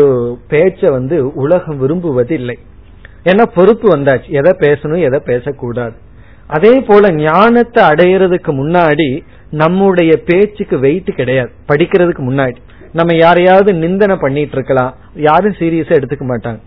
[0.51, 2.57] பேச்ச வந்து உலகம் விரும்புவது இல்லை
[3.25, 4.29] ஏன்னா பொறுப்பு வந்தாச்சு.
[4.41, 5.97] எதை பேசணும் எதை பேசக்கூடாது.
[6.57, 9.09] அதே போல ஞானத்தை அடையிறதுக்கு முன்னாடி
[9.63, 11.51] நம்முடைய பேச்சுக்கு வெயிட் கிடையாது.
[11.71, 12.59] படிக்கிறதுக்கு முன்னாடி.
[12.93, 16.61] நம்ம யாரையாவது நிந்தனை பண்ணிட்டு இருக்கலாம் யாரும் சீரியஸா எடுத்துக்க மாட்டாங்க.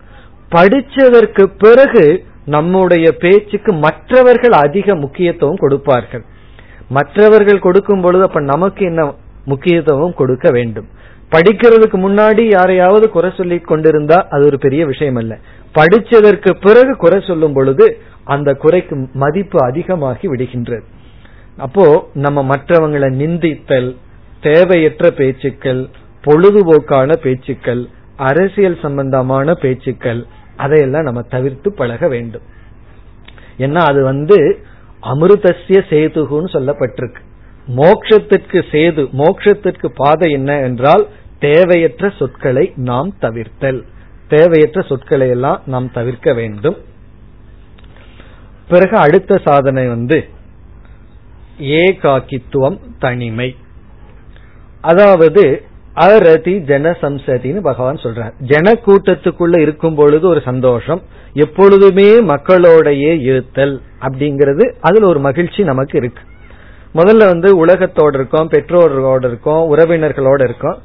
[0.50, 6.24] படிச்சதற்கு பிறகு நம்முடைய பேச்சுக்கு மற்றவர்கள் அதிக முக்கியத்துவம் கொடுப்பார்கள்.
[6.88, 9.14] மற்றவர்கள் கொடுக்கும் பொழுது அப்ப நமக்கு என்ன
[9.44, 10.88] முக்கியத்துவம் கொடுக்க வேண்டும்?
[11.30, 15.38] படிக்கிறதுக்கு முன்னாடி யாரையாவது குறை சொல்லி கொண்டிருந்தா அது ஒரு பெரிய விஷயம் அல்ல
[15.74, 20.84] படிச்சதற்கு பிறகு குறை சொல்லும் பொழுது அந்த குறைக்கு மதிப்பு அதிகமாகி விடுகின்றது.
[21.56, 23.96] அப்போ நம்ம மற்றவங்களை நிந்தித்தல்
[24.40, 25.88] தேவையற்ற பேச்சுக்கள்
[26.24, 32.42] பொழுதுபோக்கான பேச்சுக்கள் அரசியல் சம்பந்தமான பேச்சுக்கள் அதையெல்லாம் நம்ம தவிர்த்து பழக வேண்டும்.
[33.58, 34.38] ஏன்னா அது வந்து
[35.02, 37.22] அமிர்தசிய சேதுகுன்னு சொல்லப்பட்டிருக்கு.
[37.68, 41.08] மோக்ஷத்திற்கு சேது மோக்ஷத்திற்கு பாதை என்ன என்றால்
[41.38, 43.80] தேவையற்ற சொற்களை நாம் தவிர்த்தல்.
[44.28, 46.76] தேவையற்ற சொற்களை எல்லாம் நாம் தவிர்க்க வேண்டும்.
[48.68, 50.28] பிறகு அடுத்த சாதனை வந்து
[51.58, 53.56] ஏகாக்கித்துவம் தனிமை.
[54.80, 55.64] அதாவது
[55.94, 58.32] அரதி ஜனசம்சதின்னு பகவான் சொல்றார்.
[58.40, 66.22] ஜன கூட்டத்துக்குள்ள இருக்கும் பொழுது ஒரு சந்தோஷம் எப்பொழுதுமே மக்களோடையே இருத்தல் அப்படிங்கிறது அதுல ஒரு மகிழ்ச்சி நமக்கு இருக்கு.
[66.94, 70.78] முதல்ல வந்து உலகத்தோடு இருக்கோம் பெற்றோர்களோடு இருக்கோம் உறவினர்களோட இருக்கோம்.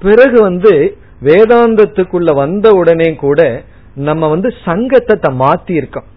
[0.00, 3.62] பிறகு வந்து வேதாந்தத்துக்குள்ள வந்த உடனே கூட
[3.94, 6.08] நம்ம வந்து சங்கத்தை மாத்தி இருக்கோம்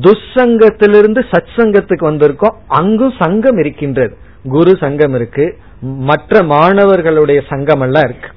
[0.00, 2.54] துசங்கத்திலிருந்து சத் சங்கத்துக்கு வந்திருக்கோம்.
[2.66, 4.16] அங்கும் சங்கம் இருக்கின்றது.
[4.48, 8.28] குரு சங்கம் இருக்கு மற்ற மாணவர்களுடைய சங்கம் எல்லாம் இருக்கு.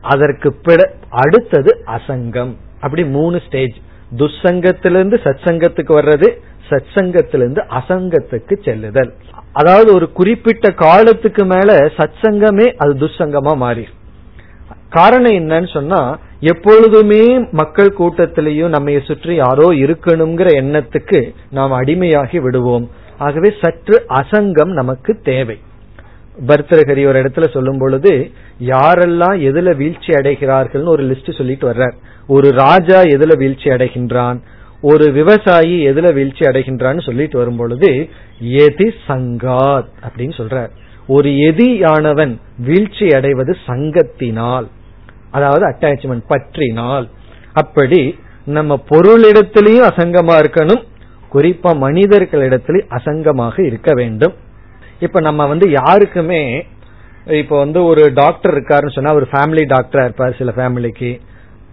[0.00, 0.56] அதற்கு
[1.10, 2.56] அடுத்தது அசங்கம்.
[2.80, 3.76] அப்படி மூணு ஸ்டேஜ்
[4.16, 6.40] துசங்கத்திலிருந்து சத் சங்கத்துக்கு வர்றது
[6.70, 9.14] சத் சங்கத்திலிருந்து அசங்கத்துக்கு செல்லுதல்.
[9.52, 13.88] அதாவது ஒரு குறிப்பிட்ட காலத்துக்கு மேல சத் சங்கமே அது துசங்கமா மாறி.
[14.90, 22.90] காரணம் என்னன்னு சொன்னா எப்பொழுதுமே மக்கள் கூட்டத்திலையும் நம்மை சுற்றி யாரோ இருக்கணுங்கிற எண்ணத்துக்கு நாம் அடிமையாகி விடுவோம்.
[23.18, 25.58] ஆகவே சற்று அசங்கம் நமக்கு தேவை.
[26.46, 28.30] பர்தரகரி ஒரு இடத்துல சொல்லும் பொழுது
[28.64, 31.92] யாரெல்லாம் எதுல வீழ்ச்சி அடைகிறார்கள்னு ஒரு லிஸ்ட் சொல்லிட்டு வர்றார்.
[32.26, 34.40] ஒரு ராஜா எதுல வீழ்ச்சி அடைகின்றான்.
[34.80, 38.08] ஒரு விவசாயி எதுல வீழ்ச்சி அடைகின்றான்னு சொல்லிட்டு வரும் பொழுது
[38.42, 40.68] எதி சங்காத் அப்படின்னு சொல்றார்.
[41.06, 44.66] ஒரு எதியானவன் வீழ்ச்சி அடைவது சங்கத்தினால்.
[45.30, 47.06] அதாவது அட்டாச்மெண்ட் பற்றினால்.
[47.52, 48.00] அப்படி
[48.44, 50.82] நம்ம பொருளிடத்திலையும் அசங்கமா இருக்கணும்
[51.34, 54.34] குறிப்பா மனிதர்களிடத்திலும் அசங்கமாக இருக்க வேண்டும்.
[55.00, 56.66] இப்ப நம்ம வந்து யாருக்குமே
[57.40, 61.20] இப்ப வந்து ஒரு டாக்டர் இருக்காருன்னு சொன்னா ஒரு ஃபேமிலி டாக்டரா இருப்பார் சில ஃபேமிலிக்கு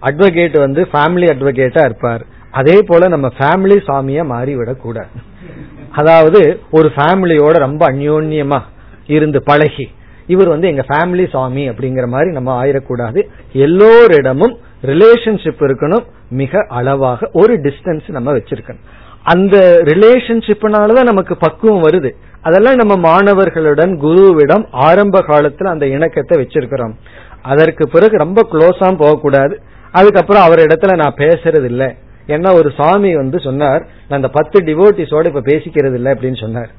[0.01, 2.23] அட்வொகேட் வந்து ஃபேமிலி அட்வொகேட்டா இருப்பார்.
[2.51, 5.13] அதே போல நம்ம ஃபேமிலி சாமியா மாறிவிடக்கூடாது
[5.91, 8.59] அதாவது ஒரு ஃபேமிலியோட ரொம்ப அந்யோன்யமா
[9.07, 9.87] இருந்து பழகி
[10.27, 16.05] இவர் வந்து எங்க ஃபேமிலி சாமி அப்படிங்கிற மாதிரி நம்ம ஆயிடக்கூடாது எல்லோரிடமும் ரிலேஷன்ஷிப் இருக்கணும்.
[16.29, 18.79] மிக அளவாக ஒரு டிஸ்டன்ஸ் நம்ம வச்சிருக்கணும்.
[19.23, 22.11] அந்த ரிலேஷன்ஷிப்னாலதான் நமக்கு பக்குவம் வருது.
[22.41, 26.93] அதெல்லாம் நம்ம மாணவர்களுடன் குருவிடம் ஆரம்ப காலத்துல அந்த இணக்கத்தை வச்சிருக்கிறோம்.
[27.41, 29.59] அதற்கு பிறகு ரொம்ப க்ளோஸா போகக்கூடாது.
[29.91, 31.95] அதுக்கப்புறம் அவர் இடத்துல நான் பேசுறது இல்லை
[32.27, 36.69] ஏன்னா ஒரு சாமி வந்து சொன்னார் நான் அந்த பத்து டிவோட்டிஸோட இப்ப பேசிக்கிறது இல்லை அப்படின்னு சொன்னார்.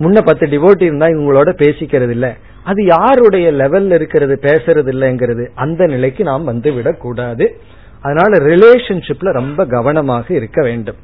[0.00, 2.32] முன்ன பத்து டிவோட்டி இருந்தா இவங்களோட பேசிக்கிறது இல்லை
[2.64, 7.60] அது யாருடைய லெவல்ல இருக்கிறது பேசுறது இல்லைங்கிறது அந்த நிலைக்கு நாம் வந்து விடக்கூடாது.
[8.02, 10.96] அதனால ரிலேஷன்ஷிப்ல ரொம்ப கவனமாக இருக்க வேண்டும்.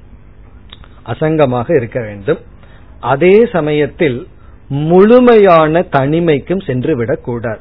[1.07, 2.39] அசங்கமாக இருக்க வேண்டும்.
[3.01, 4.27] அதே சமயத்தில்
[4.69, 7.59] முழுமையான தனிமைக்கும் சென்று விடக்கூடாது.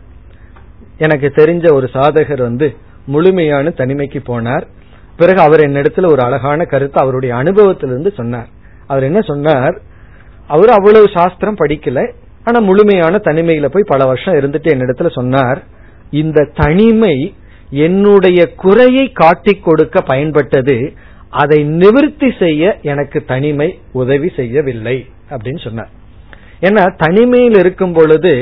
[0.98, 2.76] எனக்கு தெரிஞ்ச ஒரு சாதகர் வந்து
[3.06, 4.68] முழுமையான தனிமைக்கு போனார்.
[5.18, 8.48] பிறகு அவர் என்னிடத்துல ஒரு அழகான கருத்து அவருடைய அனுபவத்திலிருந்து சொன்னார்.
[8.88, 9.82] அவர் என்ன சொன்னார்?
[10.48, 12.14] அவர் அவ்வளவு சாஸ்திரம் படிக்கல.
[12.48, 15.60] ஆனா முழுமையான தனிமையில போய் பல வருஷம் இருந்துட்டு என்னிடத்துல சொன்னார்
[16.12, 17.16] இந்த தனிமை
[17.70, 20.78] என்னுடைய குறையை காட்டி கொடுக்க பயன்பட்டது
[21.30, 24.98] அதை நிவர்த்தி செய்ய எனக்கு தனிமை உதவி செய்யவில்லை
[25.30, 25.90] அப்படின்னு சொன்னார்.
[26.62, 28.34] ஏன்னா தனிமையில் இருக்கும் பொழுது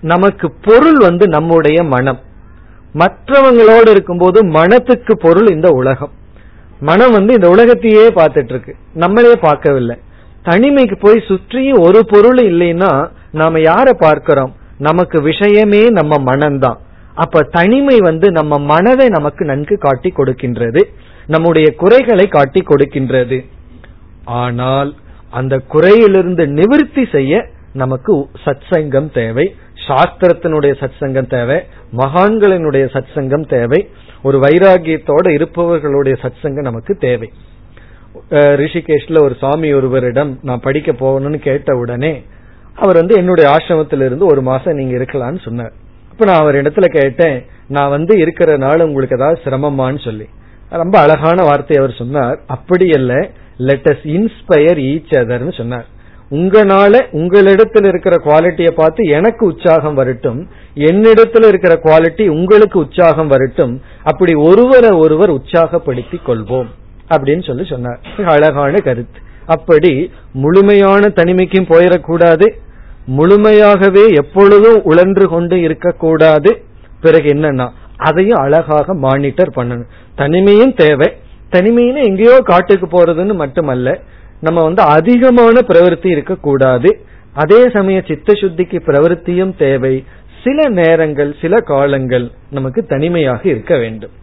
[0.00, 2.20] நமக்கு பொருள் வந்து நம்முடைய மனம்.
[2.94, 6.12] மற்றவங்களோடு இருக்கும்போது மனத்துக்கு பொருள் இந்த உலகம்.
[6.80, 8.72] மனம் வந்து இந்த உலகத்தையே பார்த்துட்டு இருக்கு.
[8.94, 9.96] நம்மளே பார்க்கவில்லை.
[10.44, 12.92] தனிமைக்கு போய் சுற்றி ஒரு பொருள் இல்லைன்னா
[13.32, 14.54] நாம யார பார்க்கிறோம்?
[14.78, 16.78] நமக்கு விஷயமே நம்ம மனம்தான்.
[17.14, 20.82] அப்ப தனிமை வந்து நம்ம மனதை நமக்கு நன்கு காட்டி கொடுக்கின்றது.
[21.26, 23.38] நம்முடைய குறைகளை காட்டி கொடுக்கின்றது.
[24.24, 24.94] ஆனால்
[25.30, 29.54] அந்த குறையிலிருந்து நிவிருத்தி செய்ய நமக்கு சத்சங்கம் தேவை.
[29.88, 31.58] சாஸ்திரத்தினுடைய சத்சங்கம் தேவை.
[31.96, 33.88] மகான்களினுடைய சத்சங்கம் தேவை.
[34.22, 37.32] ஒரு வைராகியத்தோட இருப்பவர்களுடைய சத்சங்கம் நமக்கு தேவை.
[38.30, 42.22] ரிஷிகேஷ்ல ஒரு சுவாமி ஒருவரிடம் நான் படிக்க போகணும்னு கேட்ட உடனே
[42.74, 45.72] அவர் வந்து என்னுடைய ஆசிரமத்திலிருந்து ஒரு மாசம் நீங்க இருக்கலாம்னு சொன்னார்.
[46.10, 50.28] அப்ப நான் அவர் இடத்துல கேட்டேன் நான் வந்து இருக்கிறனால உங்களுக்கு ஏதாவது சிரமமான்னு சொல்லி.
[50.70, 52.40] ரொம்ப அழகான வார்த்தை அவர் சொன்னார்.
[52.46, 53.14] அப்படி அல்ல
[53.58, 55.86] லெட்டஸ் இன்ஸ்பயர் ஈச் அதர்னு சொன்னார்.
[56.30, 64.34] உங்களால உங்களிடத்தில் இருக்கிற குவாலிட்டியை பார்த்து எனக்கு உற்சாகம் வரட்டும் என்னிடத்தில் இருக்கிற குவாலிட்டி உங்களுக்கு உற்சாகம் வரட்டும் அப்படி
[64.34, 66.70] ஒருவரை ஒருவர் உற்சாகப்படுத்தி கொள்வோம்
[67.14, 68.00] அப்படின்னு சொல்லி சொன்னார்.
[68.24, 69.20] அழகான கருத்து.
[69.56, 69.92] அப்படி
[70.42, 72.46] முழுமையான தனிமைக்கும் போயிடக்கூடாது.
[73.18, 76.50] முழுமையாகவே எப்பொழுதும் உழன்று கொண்டு இருக்கக்கூடாது.
[77.00, 77.66] பிறகு என்னன்னா
[78.08, 79.90] அதையும் அழகாக மானிட்டர் பண்ணணும்.
[80.16, 81.08] தனிமையும் தேவை.
[81.52, 84.00] தனிமையில எங்கேயோ காட்டுக்கு போறதுன்னு மட்டுமல்ல
[84.40, 86.90] நம்ம வந்து அதிகமான பிரவருத்தி இருக்கக்கூடாது.
[87.34, 89.94] அதே சமய சித்த சுத்திக்கு பிரவருத்தியும் தேவை.
[90.44, 94.14] சில நேரங்கள் சில காலங்கள் நமக்கு தனிமையாக இருக்க வேண்டும்.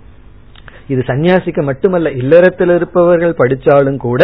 [0.88, 4.22] இது சன்னியாசிக்கு மட்டுமல்ல இல்லறத்தில் இருப்பவர்கள் படிச்சாலும் கூட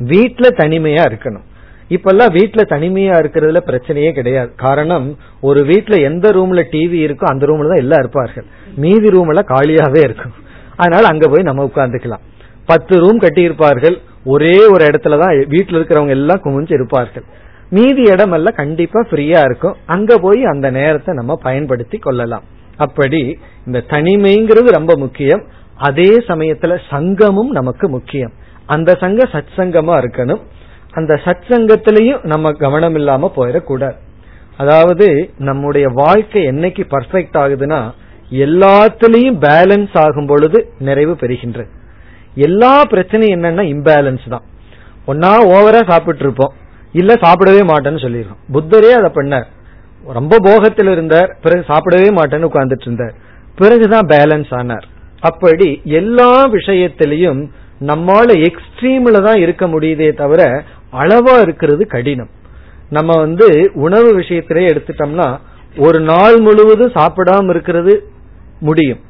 [0.00, 1.46] வீட்டுல தனிமையா இருக்கணும்.
[1.88, 4.52] இப்பெல்லாம் வீட்டுல தனிமையா இருக்கிறதுல பிரச்சனையே கிடையாது.
[4.56, 8.44] காரணம் ஒரு வீட்டுல எந்த ரூம்ல டிவி இருக்கோ அந்த ரூம்ல தான் எல்லாம் இருப்பார்கள்.
[8.76, 10.32] மீதி ரூம் எல்லாம் காலியாவே இருக்கும்.
[10.76, 12.20] அதனால அங்க போய் நம்ம உட்கார்ந்துக்கலாம்.
[12.66, 13.98] பத்து ரூம் கட்டியிருப்பார்கள்.
[14.24, 17.22] ஒரே ஒரு இடத்துல தான் வீட்டுல இருக்கிறவங்க எல்லாம் குமிஞ்சு இருப்பார்கள்.
[17.70, 19.76] மீதி இடம் எல்லாம் கண்டிப்பா ஃப்ரீயா இருக்கும்.
[19.86, 22.42] அங்க போய் அந்த நேரத்தை நம்ம பயன்படுத்தி கொள்ளலாம்.
[22.76, 25.42] அப்படி இந்த தனிமைங்கிறது ரொம்ப முக்கியம்.
[25.76, 28.32] அதே சமயத்துல சங்கமும் நமக்கு முக்கியம்.
[28.68, 30.42] அந்த சங்க சத் சங்கமா இருக்கணும்.
[30.90, 33.98] அந்த சத் சங்கத்திலையும் நம்ம கவனம் இல்லாம போயிடக்கூடாது.
[34.56, 37.80] அதாவது நம்முடைய வாழ்க்கை என்னைக்கு பர்ஃபெக்ட் ஆகுதுன்னா
[38.30, 41.68] எல்லாத்திலையும் பேலன்ஸ் ஆகும் பொழுது நிறைவு பெறுகின்றது
[42.34, 44.46] எல்லா பிரச்சனையும் என்னன்னா இம்பேலன்ஸ் தான்.
[45.06, 46.52] ஒன்னா ஓவரா சாப்பிட்டு இருப்போம்
[46.92, 48.42] இல்ல சாப்பிடவே மாட்டேன்னு சொல்லிடுறோம்.
[48.52, 49.48] புத்தரே அதை பண்ணார்.
[50.18, 51.30] ரொம்ப போகத்தில் இருந்தார்.
[51.42, 53.14] பிறகு சாப்பிடவே மாட்டேன்னு உட்கார்ந்துட்டு இருந்தார்.
[53.56, 54.86] பிறகுதான் பேலன்ஸ் ஆனார்.
[55.20, 57.42] அப்படி எல்லா விஷயத்திலையும்
[57.80, 62.30] நம்மால எக்ஸ்ட்ரீம்ல தான் இருக்க முடியுதே தவிர அளவா இருக்கிறது கடினம்.
[62.90, 65.38] நம்ம வந்து உணவு விஷயத்திலே எடுத்துட்டோம்னா
[65.76, 68.10] ஒரு நாள் முழுவதும் சாப்பிடாம இருக்கிறது
[68.60, 69.00] முடியும்.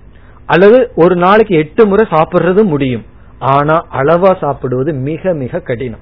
[0.47, 3.05] அல்லது ஒரு நாளைக்கு எட்டு முறை சாப்பிடுறது முடியும்.
[3.39, 6.01] ஆனா அளவா சாப்பிடுவது மிக மிக கடினம்.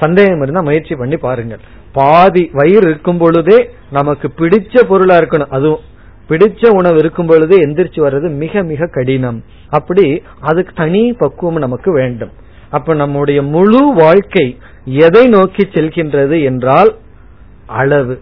[0.00, 1.60] சந்தேகம் இருந்தா முயற்சி பண்ணி பாருங்கள்.
[1.92, 5.50] பாதி வயிறு இருக்கும் பொழுதே நமக்கு பிடிச்ச பொருளா இருக்கணும்.
[5.50, 5.80] அதுவும்
[6.28, 9.44] பிடிச்ச உணவு இருக்கும் பொழுது எந்திரிச்சு வர்றது மிக மிக கடினம்.
[9.70, 12.32] அப்படி அதுக்கு தனி பக்குவம் நமக்கு வேண்டும்.
[12.70, 16.96] அப்ப நம்முடைய முழு வாழ்க்கை எதை நோக்கி செல்கின்றது என்றால்
[17.66, 18.20] அளவு.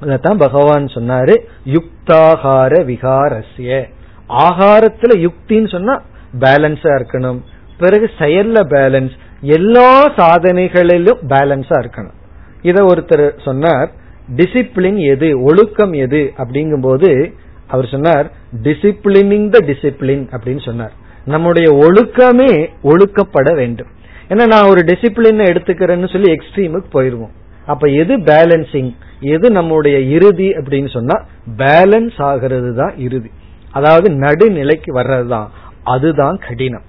[0.00, 1.34] அதான் பகவான் சொன்னாரு
[1.64, 3.88] யுக்தாகார விகாரஸ்ய.
[4.28, 6.02] ஆகாரத்துல யுக்தின்னு சொன்னா
[6.40, 7.40] பேலன்ஸா இருக்கணும்.
[7.78, 9.10] பிறகு செயல்ல பேலன்ஸ்
[9.40, 12.18] எல்லா சாதனைகளிலும் பேலன்ஸா இருக்கணும்.
[12.62, 13.90] இத ஒருத்தர் சொன்னார்
[14.36, 17.32] டிசிப்ளின் எது ஒழுக்கம் எது அப்படிங்கும் போது
[17.66, 20.92] அவர் சொன்னார் டிசிப்ளினிங் த டிசிப்ளின் அப்படின்னு சொன்னார்.
[21.24, 23.86] நம்முடைய ஒழுக்கமே ஒழுக்கப்பட வேண்டும்.
[24.28, 27.30] ஏன்னா நான் ஒரு டிசிப்ளின் எடுத்துக்கிறேன்னு சொல்லி எக்ஸ்ட்ரீமுக்கு போயிருவோம்.
[27.66, 31.24] அப்ப எது பேலன்சிங் எது நம்முடைய இறுதி அப்படின்னு சொன்னா
[31.56, 33.30] பேலன்ஸ் ஆகிறது தான் இறுதி.
[33.70, 35.46] அதாவது நடுநிலைக்கு வர்றதுதான்
[35.84, 36.82] அதுதான் கடினம்.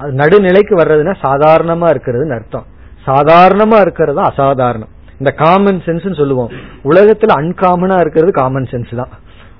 [0.00, 2.66] நடுநிலைக்கு வர்றதுன்னா சாதாரணமா இருக்கிறதுன்னு அர்த்தம்.
[3.06, 5.00] சாதாரணமா இருக்கிறது அசாதாரணம்.
[5.22, 6.52] இந்த காமன் சென்ஸ் சொல்லுவோம்.
[6.90, 9.12] உலகத்துல அன்காமனா இருக்கிறது காமன் சென்ஸ் தான்.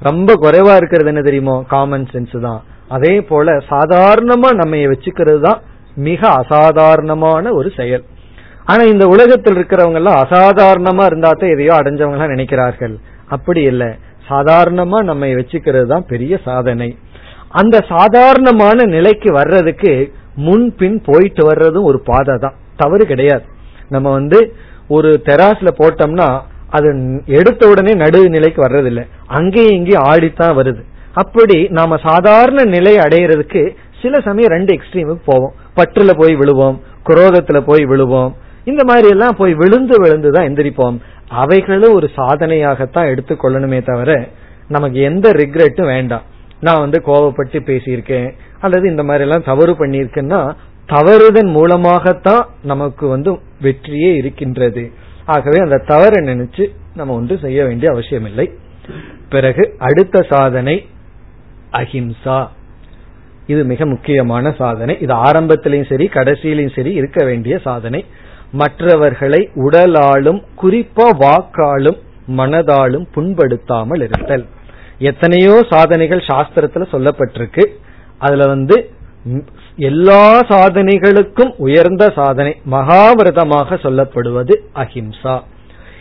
[0.09, 1.57] ரொம்ப குறைவா இருக்கிறது என்ன தெரியுமோ?
[1.75, 2.61] காமன் சென்ஸ் தான்.
[2.97, 5.61] அதே போல சாதாரணமா நம்ம வச்சுக்கிறது தான்
[6.07, 8.05] மிக அசாதாரணமான ஒரு செயல்.
[8.71, 12.95] ஆனா இந்த உலகத்தில் இருக்கிறவங்க எல்லாம் அசாதாரணமா இருந்தா தான் எதையோ அடைஞ்சவங்க எல்லாம் நினைக்கிறார்கள்.
[13.37, 13.91] அப்படி இல்லை.
[14.31, 16.91] சாதாரணமா நம்ம வச்சுக்கிறது தான் பெரிய சாதனை.
[17.61, 19.95] அந்த சாதாரணமான நிலைக்கு வர்றதுக்கு
[20.49, 22.59] முன்பின் போயிட்டு வர்றதும் ஒரு பாதை தான்.
[22.83, 23.47] தவறு கிடையாது.
[23.89, 24.41] நம்ம வந்து
[24.97, 26.29] ஒரு தெராஸ்ல போட்டோம்னா
[26.77, 26.89] அது
[27.39, 29.05] எடுத்த உடனே நடுவு நிலைக்கு வர்றதில்லை.
[29.39, 30.83] அங்கேயும் இங்கேயும் ஆடித்தான் வருது.
[31.23, 33.63] அப்படி நாம சாதாரண நிலை அடையிறதுக்கு
[34.03, 35.55] சில சமயம் ரெண்டு எக்ஸ்ட்ரீமுக்கு போவோம்.
[35.77, 36.79] பற்றுல போய் விழுவோம்
[37.09, 38.33] குரோதத்துல போய் விழுவோம்.
[38.71, 40.97] இந்த மாதிரி எல்லாம் போய் விழுந்து விழுந்து தான் எந்திரிப்போம்.
[41.43, 44.11] அவைகளும் ஒரு சாதனையாகத்தான் எடுத்துக்கொள்ளணுமே தவிர
[44.69, 46.25] நமக்கு எந்த ரிக்ரெட்டும் வேண்டாம்.
[46.67, 48.29] நான் வந்து கோவப்பட்டு பேசியிருக்கேன்
[48.65, 50.41] அல்லது இந்த மாதிரி எல்லாம் தவறு பண்ணியிருக்கேன்னா
[50.89, 53.31] தவறுதன் மூலமாகத்தான் நமக்கு வந்து
[53.61, 54.85] வெற்றியே இருக்கின்றது.
[55.27, 56.65] ஆகவே அந்த தவறை நினைச்சு
[56.95, 58.47] நம்ம ஒன்று செய்ய வேண்டிய அவசியம் இல்லை
[59.29, 60.77] பிறகு அடுத்த சாதனை
[61.73, 62.41] அஹிம்சா.
[63.47, 64.95] இது மிக முக்கியமான சாதனை.
[65.01, 68.05] இது ஆரம்பத்திலையும் சரி கடைசியிலையும் சரி இருக்க வேண்டிய சாதனை.
[68.53, 71.99] மற்றவர்களை உடலாலும் குறிப்பா வாக்காலும்
[72.39, 74.45] மனதாலும் புண்படுத்தாமல் இருத்தல்.
[75.11, 77.65] எத்தனையோ சாதனைகள் சாஸ்திரத்துல சொல்லப்பட்டிருக்கு.
[78.19, 78.77] அதுல வந்து
[79.77, 85.41] எல்லா சாதனைகளுக்கும் உயர்ந்த சாதனை மகாவிரதமாக சொல்லப்படுவது அஹிம்சா.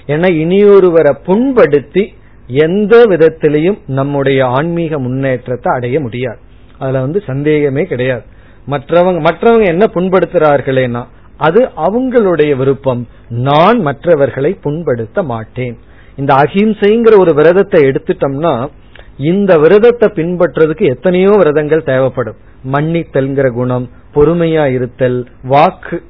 [0.05, 2.07] என இனியொருவரை புண்படுத்தி
[2.47, 6.39] எந்த விதத்திலையும் நம்முடைய ஆன்மீக முன்னேற்றத்தை அடைய முடியாது.
[6.79, 8.21] அதுல வந்து சந்தேகமே கிடையாது.
[8.69, 11.03] மற்றவங்க மற்றவங்க என்ன புண்படுத்துறார்களேனா
[11.37, 13.07] அது அவங்களுடைய விருப்பம்.
[13.29, 15.77] நான் மற்றவர்களை புண்படுத்த மாட்டேன்.
[16.15, 18.69] இந்த அஹிம்சைங்கிற ஒரு விரதத்தை எடுத்துட்டோம்னா
[19.17, 22.35] இந்த விரதத்தை பின்பற்றுறதுக்கு எத்தனையோ விரதங்கள் தேவைப்படும்.
[22.65, 26.01] மன்னித்தல்ங்கிற குணம் பொறுமையா இருத்தல் வாக்கு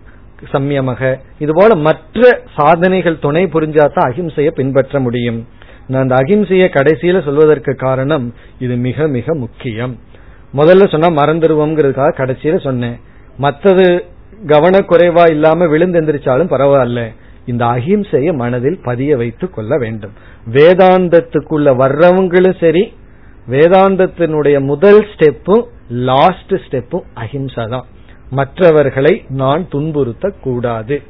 [0.54, 5.48] சம்யமக இதுபோல மற்ற சாதனைகள் துணை புரிஞ்சாதான் அகிம்சையை பின்பற்ற முடியும்.
[5.88, 10.00] நான் அந்த அகிம்சையை கடைசியில சொல்வதற்கு காரணம் இது மிக மிக முக்கியம்.
[10.54, 13.00] முதல்ல சொன்னா மறந்துடுவோம்ங்கிறதுக்காக கடைசியில சொன்னேன்.
[13.38, 14.06] மற்றது
[14.46, 17.08] கவனக்குறைவா இல்லாம விழுந்தெந்திரிச்சாலும் பரவாயில்ல.
[17.46, 20.12] இந்த அகிம்சையை மனதில் பதிய வைத்துக் கொள்ள வேண்டும்.
[20.52, 22.94] வேதாந்தத்துக்குள்ள வர்றவங்களும் சரி
[23.48, 27.88] வேதாந்தத்தினுடைய முதல் ஸ்டெப்பும் லாஸ்ட் ஸ்டெப்பும் அஹிம்சா தான்
[28.30, 31.02] மற்றவர்களை நான் துன்புறுத்த கூடாது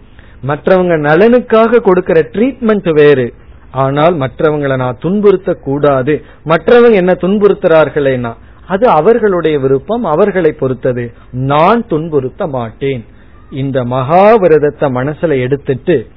[0.48, 3.34] மற்றவங்க நலனுக்காக கொடுக்கிற ட்ரீட்மெண்ட் வேறு.
[3.72, 8.32] ஆனால் மற்றவங்களை நான் துன்புறுத்த கூடாது மற்றவங்க என்ன துன்புறுத்துறார்களேனா
[8.66, 11.14] அது அவர்களுடைய விருப்பம் அவர்களை பொறுத்தது.
[11.32, 13.06] நான் துன்புறுத்த மாட்டேன்.
[13.52, 16.08] இந்த மகாவிரதத்தை மனசுல எடுத்துட்டு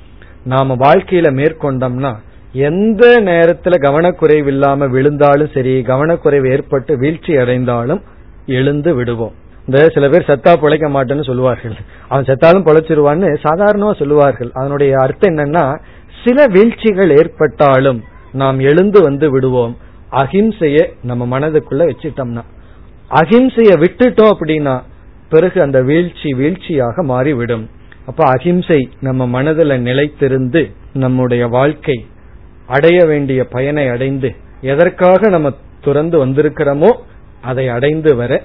[0.45, 2.13] நாம வாழ்க்கையில மேற்கொண்டோம்னா
[2.55, 8.03] எந்த நேரத்துல கவனக்குறைவு இல்லாம விழுந்தாலும் சரி கவனக்குறைவு ஏற்பட்டு வீழ்ச்சி அடைந்தாலும்
[8.47, 9.33] எழுந்து விடுவோம்.
[9.67, 11.75] இந்த சில பேர் செத்தா பிழைக்க மாட்டேன்னு சொல்லுவார்கள்.
[12.09, 14.51] அவன் செத்தாலும் பிழைச்சிருவான்னு சாதாரணமா சொல்லுவார்கள்.
[14.53, 15.79] அதனுடைய அர்த்தம் என்னன்னா
[16.25, 18.03] சில வீழ்ச்சிகள் ஏற்பட்டாலும்
[18.33, 19.77] நாம் எழுந்து வந்து விடுவோம்.
[20.11, 22.43] அகிம்சைய நம்ம மனதுக்குள்ள வச்சுட்டோம்னா.
[23.11, 24.83] அகிம்சைய விட்டுட்டோம் அப்படின்னா
[25.29, 27.69] பிறகு அந்த வீழ்ச்சி வீழ்ச்சியாக மாறிவிடும்.
[28.07, 32.07] அப்ப அகிம்சை நம்ம மனதில் நிலைத்திருந்து நம்முடைய வாழ்க்கை
[32.67, 36.93] அடைய வேண்டிய பயனை அடைந்து எதற்காக நம்ம துறந்து வந்திருக்கிறோமோ
[37.41, 38.43] அதை அடைந்து வர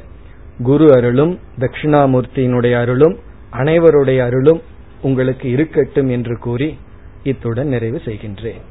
[0.60, 3.20] குரு அருளும் தட்சிணாமூர்த்தியினுடைய அருளும்
[3.54, 4.62] அனைவருடைய அருளும்
[5.02, 6.78] உங்களுக்கு இருக்கட்டும் என்று கூறி
[7.24, 8.62] இத்துடன் நிறைவு செய்கின்றேன்.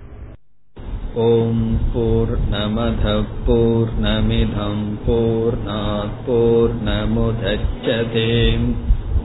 [1.15, 8.69] ஓம் போர் நமத போர் நமிதம் போர் நமுதச்சதேம்